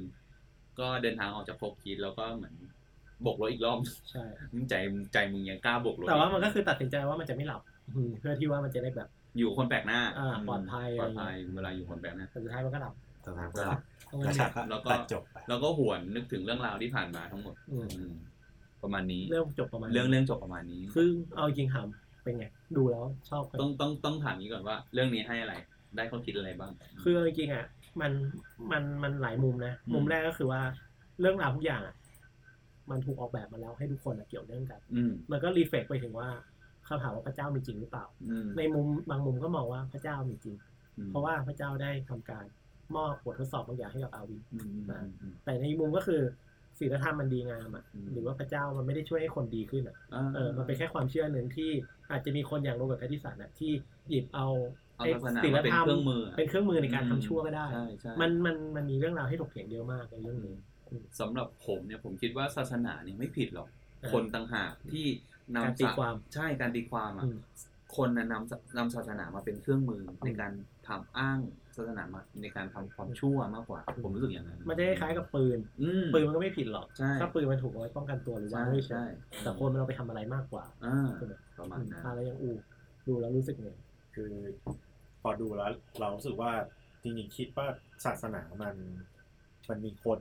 [0.79, 3.77] ก็เดินทางออกจากโคลครีกแล้วก็เหมือนโบกรถอีกรอบ
[4.11, 4.75] ใช่มึงใจ
[5.13, 7.61] ใจมึงยังกล้าโบกรถแต่ว่ามันก็คือตัดสินใจว่ามันจะไม่หลับ
[7.95, 9.07] อืมเพื่อที่ว่ามันจะได้แบบ
[9.37, 12.93] อยู่คนแปลกหน้าอ่าปลอดภัยปลอดภัยเวลาอยู่คนแปลกหน้าแต่สุดท้ายมันก็หลับ
[13.25, 13.79] ตอนนั้นก็หลับ
[14.11, 18.13] ต้องแล้วเล่นฉากแล้วก็ตัดจบไปแล้วก็หวนนึกถึงเรื่องราวที่ผ่านมาทั้งหมดอืมอืม
[18.83, 22.45] ประมาณนี้เรื่องจบประมาณนี้เรื่องเรื่องจบประมาณนี้ซึ่งเอาจริงหำเป็นไง
[22.77, 25.53] ดูแล้วชอบกันต้องต้องต้องถามนี้ก่อนว่า เรื่องนี้ให้อะไร
[25.95, 26.71] ได้ข้อคิดอะไรบ้าง
[27.03, 27.65] คือจริงๆอะ
[28.01, 28.11] มัน
[28.71, 30.61] มันมันหลายมุมนะอืมมุมแรกก็คือว่า
[31.19, 31.95] เรื่องราวทุกอย่างอะ
[32.91, 36.29] มันถูกออกแบบมาแล้วให้ทุกคนอะเกี่ยวเนื่องกันอืมมันก็รีเฟกไปถึงว่า
[36.87, 40.55] คำถามว่าพระเจ้ามีจริงหรือเปล่าอืมในมุมบางมุมก็มองว่าพระเจ้ามีจริง
[40.97, 42.45] อืมเพราะว่าพระเจ้าได้ทำการ
[42.95, 46.21] มอบบททดสอบบางอย่างให้กับอาวินอืมอืมอืมอืมแต่ในมุมก็คือ
[46.79, 51.69] ศีลธรรมมันดีงามอะอืมหรือว่าพระเจ้ามันไม่ได้ช่วยให้คนดีขึ้นอะาเออ มันเป็นแค่ความเชื่อหนึ่งที่
[52.11, 53.71] อาจจะมีคนอย่างโรเบิร์ตแพตติสันอะที่
[54.09, 54.47] หยิบเอา
[54.97, 60.55] เอาศาสนามาเป็นเครื่องมือ เป็นเครื่องมือในการทำชั่วก็ได้ใช่ใช่มันมันมันมีเรื่องราวให้ถกเถียงเยอะมากในเรื่องนี้
[61.19, 63.67] สำหรับผมเนี่ยผมคิดว่าศาสนาเนี่ยไม่ผิดหรอก
[64.01, 65.05] เออคนต่างหากที่
[65.55, 67.37] นำการตีความใช่การตีความอะอืม
[67.97, 70.51] คนนะนำนำศาสนามาเป็นเครื่องมืออมในการ
[70.87, 71.39] ทำอ้าง
[71.75, 79.03] ศาสนามาในการทำความชั่วมากกว่า ผมรู้สึกอย่างนั้น มันจะคล้ายๆกับปืนอืมปืนมันก็ไม่ผิดหรอกใช่ถ้าปืนมันถูกเอาไว้ป้องกันตัวหรือว่าใช่ไม่ใช่
[79.43, 82.51] แต่คนมันเอาไปทำอะไรมากกว่าอ่าใช่ไหมประมาณนั้นอะไรอย่างอู
[83.07, 83.69] ดูแล้วรู้สึกไง
[84.15, 84.31] คือ
[85.21, 86.51] พอดูแล้ว เรารู้สึกว่า
[87.03, 87.67] จริงๆคิดว่า
[88.05, 88.75] ศาสนามัน
[89.69, 90.19] มันมีคน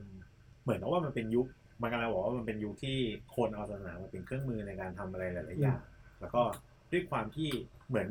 [0.63, 1.47] เหมือนกับว่ามันเป็นยุค
[1.81, 2.97] มันกำลังบอกว่ามันเป็นยุคที่
[3.35, 5.79] คนเอาศาสนามาเป็นเครื่องมือในการทำอะไรหลายๆอย่าง
[6.19, 6.41] แล้วก็
[6.91, 7.49] ด้วยความที่
[7.89, 8.09] เหมือน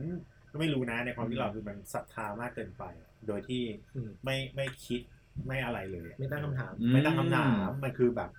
[0.59, 2.85] ไม่รู้นะในความที่เราคือมันศรัทธามากเกินไป
[3.27, 3.63] โดยที่
[3.97, 5.01] อืมไม่ไม่คิด
[5.47, 8.31] ไม่อะไรเลย ไม่ตั้งคำถามอืไม่ตั้งคำถามมันคือแบบ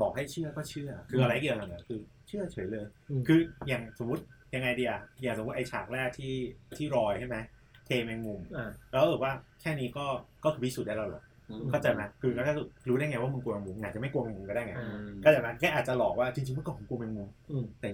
[0.00, 3.38] บอกให้เชื่อก็เชื่อ คืออะไรเกี่ยวกับเนี่ยคือเชื่อเฉยเลยอืมคือ
[3.68, 4.22] อย่างสมมติ
[4.54, 4.92] ยังไงเดีย
[5.22, 6.34] อย่างสมมติไอฉากแรกที่
[6.76, 7.36] ที่รอยใช่ไหม
[7.86, 10.06] เทแมงมุมอ่าแล้วรู้สึกว่าแค่นี้ก็
[10.44, 11.33] ก็คือพิสูจน์ได้แล้วเหรออืม
[11.70, 12.52] เข้าใจไหมคือแล้วก็
[12.88, 17.88] รู้ได้ไงว่ามึงกลัวแมงมุมอาจจะไม่กลัวแมงมุมก็ได้ไงอ่าก็ใจไหมแค่อาจจะหลอกว่าจริงๆเมื่อก่อนผมกลัวแมงมุมอืมแต่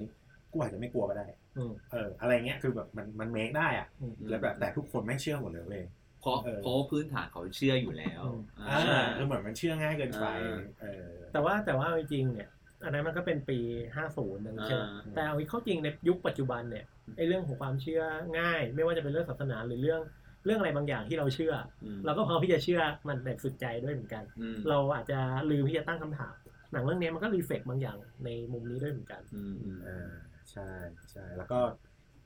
[0.53, 1.27] กูอาจจะไม่กลัวก็ได้
[1.59, 5.85] อืมเออ อะไรเงี้ยคือแบบมันมันเมคได้อะอืมแล้วแบบแต่ทุกคนไม่งเชื่อหมดเลยเว้ย
[6.21, 12.49] เพราะเออเพราะว่าพื้นฐานเขาเชื่ออยู่แล้วอืมอ่าอ่าคือเหมือนมันเชื่อง่ายเกินไปอ่าเออแต่ว่าแต่ว่าจริงๆเนี่ย
[12.85, 13.59] อันนั้นมันก็เป็นปี
[13.97, 16.85] 50นั่นใช่ไหมอ่าแต่เอาเข้าจริงในยุคปัจจุบันเนี่ย
[17.17, 18.03] ไอ้เรื่องของความเชื่อ
[18.39, 20.01] ง่าย ไม่ว่าจะเป็นเรื่องศาสนาหรือเรื่อง
[20.45, 25.19] เรื่องอะไรบางอย่างที่เราเชื่ออืมเราก็พร้อมที่จะเชื่อมันแบบสุดใจด้วยเหมือนกันอืมเราอาจจะ
[25.51, 26.35] ลืมที่จะตั้งคำถาม
[26.73, 30.11] หนังเรื่องนี้มันก็รีเฟกบางอย่างในมุมนี้ด้วยเหมือนกันอืมอืมอ่า
[30.51, 30.71] ใช่
[31.11, 31.61] ใช่แล้วก็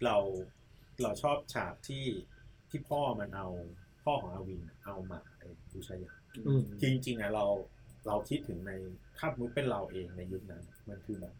[0.04, 0.16] เรา
[1.02, 2.04] เราชอบฉากที่
[2.70, 3.48] ที่พ่อมันเอา
[4.04, 5.42] พ่อของอาวินเอาหมาไป
[5.72, 7.44] บูชายันอืมจริงๆอะเรา
[8.06, 8.72] เราคิดถึงใน
[9.18, 11.34] ถ้ามุดเป็นเราเองในยุคนั้น มันคือแบบ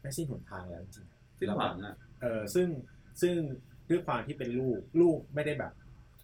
[0.00, 2.68] ไม่สิ้นหนทางแล้วจริงๆสิ้นหวังอะเออซึ่ง
[3.22, 3.34] ซึ่ง
[3.90, 5.72] ด้วยความที่เป็นลูกลูกไม่ได้แบบ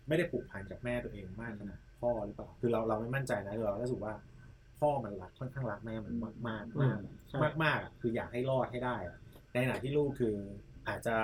[0.08, 4.14] ไม่ได้ผูกพันกับแม่ตัวเองมากขนาดพ่อหรือเปล่า คือเราเราไม่มั่นใจนะเรารู้สึกว่า
[4.80, 6.98] พ่อมันรักค่อนข้างรักแม่มันมากมากอืมามก
[7.30, 9.16] ใช่มากมากๆอะคืออยากให้รอดให้ได้อะ
[9.52, 10.34] ในขณะที่ลูกคือ
[10.88, 11.16] อาจจะ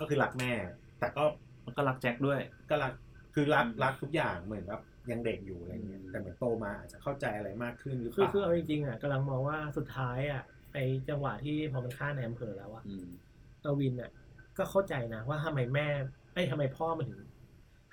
[0.00, 0.52] ก็คือรักแม่
[1.00, 1.24] แต่ก็
[1.64, 2.40] มันก็รักแจ็คด้วย
[2.70, 2.92] ก็รัก
[3.34, 10.42] คือรักอืมรักทุกอย่างเหมือนแบบยังเด็กอยู่อะไรเงี้ยแต่เหมือนโตมาอาจจะเข้าใจอะไรมากขึ้นหรือเปคือล่าคือเอาจริงๆอะกำลังมองว่าสุดท้ายอะ
[10.74, 13.06] ไอ้จังหวะที่พอมันฆ่านายอำเภอแล้วอะอืม
[13.62, 14.10] เออร์วินอะ
[14.58, 15.86] ก็เข้าใจนะว่าทำไมแม่
[16.34, 17.20] ไอ้ยทำไมพ่อมันถึง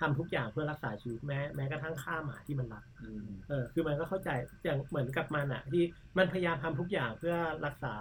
[0.00, 4.30] ทำทุกอย่างเพื่อรักษาชีวิตแม้แม้กระทั่งฆ่าหมาที่มันรักอืมเออคือมันก็เข้าใจ
[4.64, 5.82] อย่างเหมือนกับมันอะที่
[6.18, 7.34] มันพยายามทำทุกอย่างเพื่อ
[7.66, 7.94] รักษา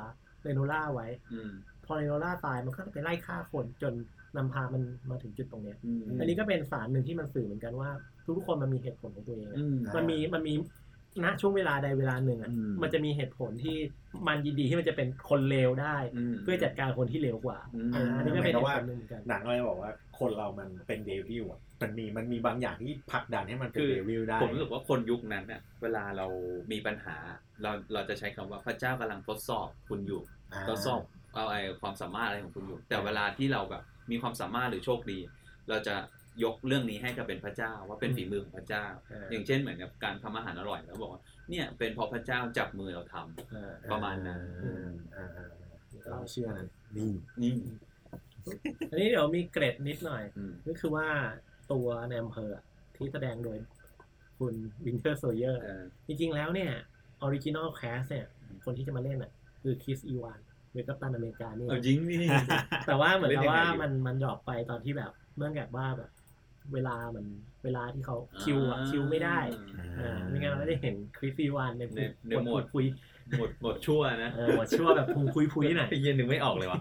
[0.44, 1.52] เลโนล่าไว้อืม
[1.86, 3.94] พอเลโนล่าตายมันก็ไปไล่ฆ่าคนจน
[4.38, 7.90] นำพามันมาถึงจุดตรงเนี้ยอืมอันนี้ก็เป็นสารหนึ่งที่มันสื่อเหมือนกันว่า
[8.38, 10.54] ทุกๆคนมันมีเหตุผลของตัวเองอะอืมมันมีมันมี
[11.24, 13.78] ณช่วงเวลาใดเวลาหนึ่งอะอืมมันจะมีเหตุผลที่
[14.28, 15.98] มันยินดีที่มันจะเป็นคนเลวได้
[16.32, 26.28] มเพื่อจัดการคนที่เลวกว่าอืมอ่าอันนี้ก็เป็นหเหมายความว่าตุผลหนึ่งเหมือนกันหนังเลยบอกว่า คนเรามันเป็นเดวิลอะมันมีมันมีบางอย่างที่ผลักดันให้มันเป็นคือเดวิลได้ ผมรู้สึกว่าคนยุคนั้นเนี่ยเวลาเรา
[26.72, 27.16] มีปัญหา
[27.64, 31.02] เราเราจะใช้คำว่าพระเจ้ากำลังทดสอบคุณอยู่าทดสอบ
[31.34, 35.20] เอาไอ้ความสามารถอะไรของคุณอยู่ แต่เวลาที่เราแบบมีความสามารถหรือโชคดี
[35.70, 35.96] เราจะ
[36.44, 45.50] ยกเรื่องนี้ให้กับเป็นพระเจ้าว่าเป็นฝีมือของพระเจ้าเอออย่างเช่นเหมือนกับการทำอาหารอร่อยแล้วบอกว่าเนี่ยเป็นเพราะพระเจ้าจับมือเราทำเออประมาณนั้นอืมอ่าอ่า
[46.10, 46.68] เราเชื่อนะ
[46.98, 47.12] นี่
[47.42, 47.54] นี่
[48.90, 51.08] อันนี้เดี๋ยวมีเกร็ดนิดหน่อยอืมก็คือว่า
[51.72, 52.64] ตัวนายอำเภออะ
[52.96, 53.58] ที่แสดงโดย
[54.38, 54.54] คุณ
[54.86, 56.72] Winter Soldier เออจริงๆแล้วเนี่ย
[57.22, 58.26] original cast เนี่ย
[58.64, 59.32] คนที่จะมาเล่นอะ
[59.62, 60.40] คือคิสอีวาน
[60.72, 62.30] หรือกัปตันอเมริกานี่เอาจริงนี่
[62.88, 66.10] แต่ว่าเหมือนกับว่าเล่นยังไงอยู่มันมันดรอปไปตอนที่แบบเนื่องจากว่าแบบ
[66.74, 67.26] เวลามัน
[67.64, 69.40] เวลาที่เขาคิวอะคิวไม่ได้
[70.00, 72.86] อ่าไม่งั้นเราไม่ได้เห็นคริสอีวานในในในบทโหมพูดดคุย
[73.38, 76.80] หมดหมดชั่วนะเออหมดชั่วแบบพุงคุยคุยหน่อยไอ้เย็นหนึ่งไม่ออกเลยว่ะ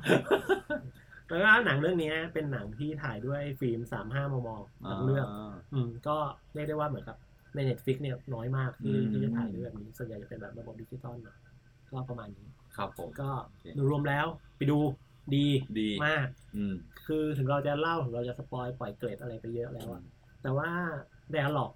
[1.29, 4.49] แล้วก็หนังเรื่องนี้เป็นหนังที่ถ่ายด้วยฟิล์ม35มม
[4.91, 5.27] ทั้งเรื่อง
[5.73, 6.17] อืมก็
[6.55, 7.17] เรียกได้ว่าเหมือนกับ
[7.55, 11.37] ใน Netflix เนี่ยน้อยมากที่อืมที่จะถ่ายด้วยแบบนี้ส่วนใหญ่จะเป็นแบบระบบดิจิตอลเนอะ
[11.91, 14.27] ก็ประมาณนี้ครับผมก็โอเคโดยรวมแล้ว
[14.57, 14.79] ไปดู
[15.35, 15.47] ดี
[15.81, 16.27] ดีมาก
[16.57, 16.75] อืม
[17.07, 20.03] คือถึงเราจะเล่าถึงเราจะสปอยปล่อยเกรดอะไรไปเยอะแล้วอะ
[20.43, 20.71] แต่ว่า
[21.31, 21.73] ไดอะล็อก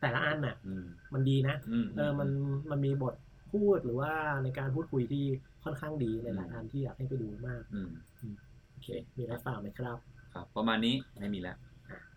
[0.00, 0.84] แต่ละอันน่ะอืม
[1.14, 2.28] มันดีนะอืมเออมัน
[2.70, 3.14] มันมีบท
[3.52, 4.12] พูดหรือว่า
[4.44, 5.24] ในการพูดคุยที่
[5.64, 8.13] ค่อนข้างดีหลายๆอันที่อยากให้ไปดูมากอืมโอ
[8.84, 9.98] เค มีอะไรฝากไหมครับ
[10.34, 11.56] ครับ ประมาณนี้ไม่มีแล้ว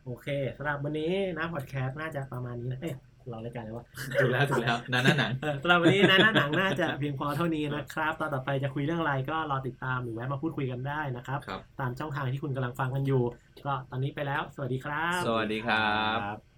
[0.06, 2.96] โอเคสำหรับวันนี้นะพอดแคสต์น่าจะประมาณนี้นะเอ้ย
[3.30, 3.86] เรารายการอะไรวะ
[4.22, 13.24] ถูกแล้วถูกแล้วนานาหนังเออสำหรับวันนี้นะหน้าหนังน่าจะเพียงพอเท่านี้นะครับ ตอนต่อไปจะคุยเรื่องอะไรก็รอติดตามหรือแวะมาพูดคุยกันได้นะครับครับตามช่องทางที่คุณกำลังฟังกันอยู่
[13.66, 16.57] ก็ตอนนี้ไปแล้ว สวัสดีครับ สวัสดีครับครับ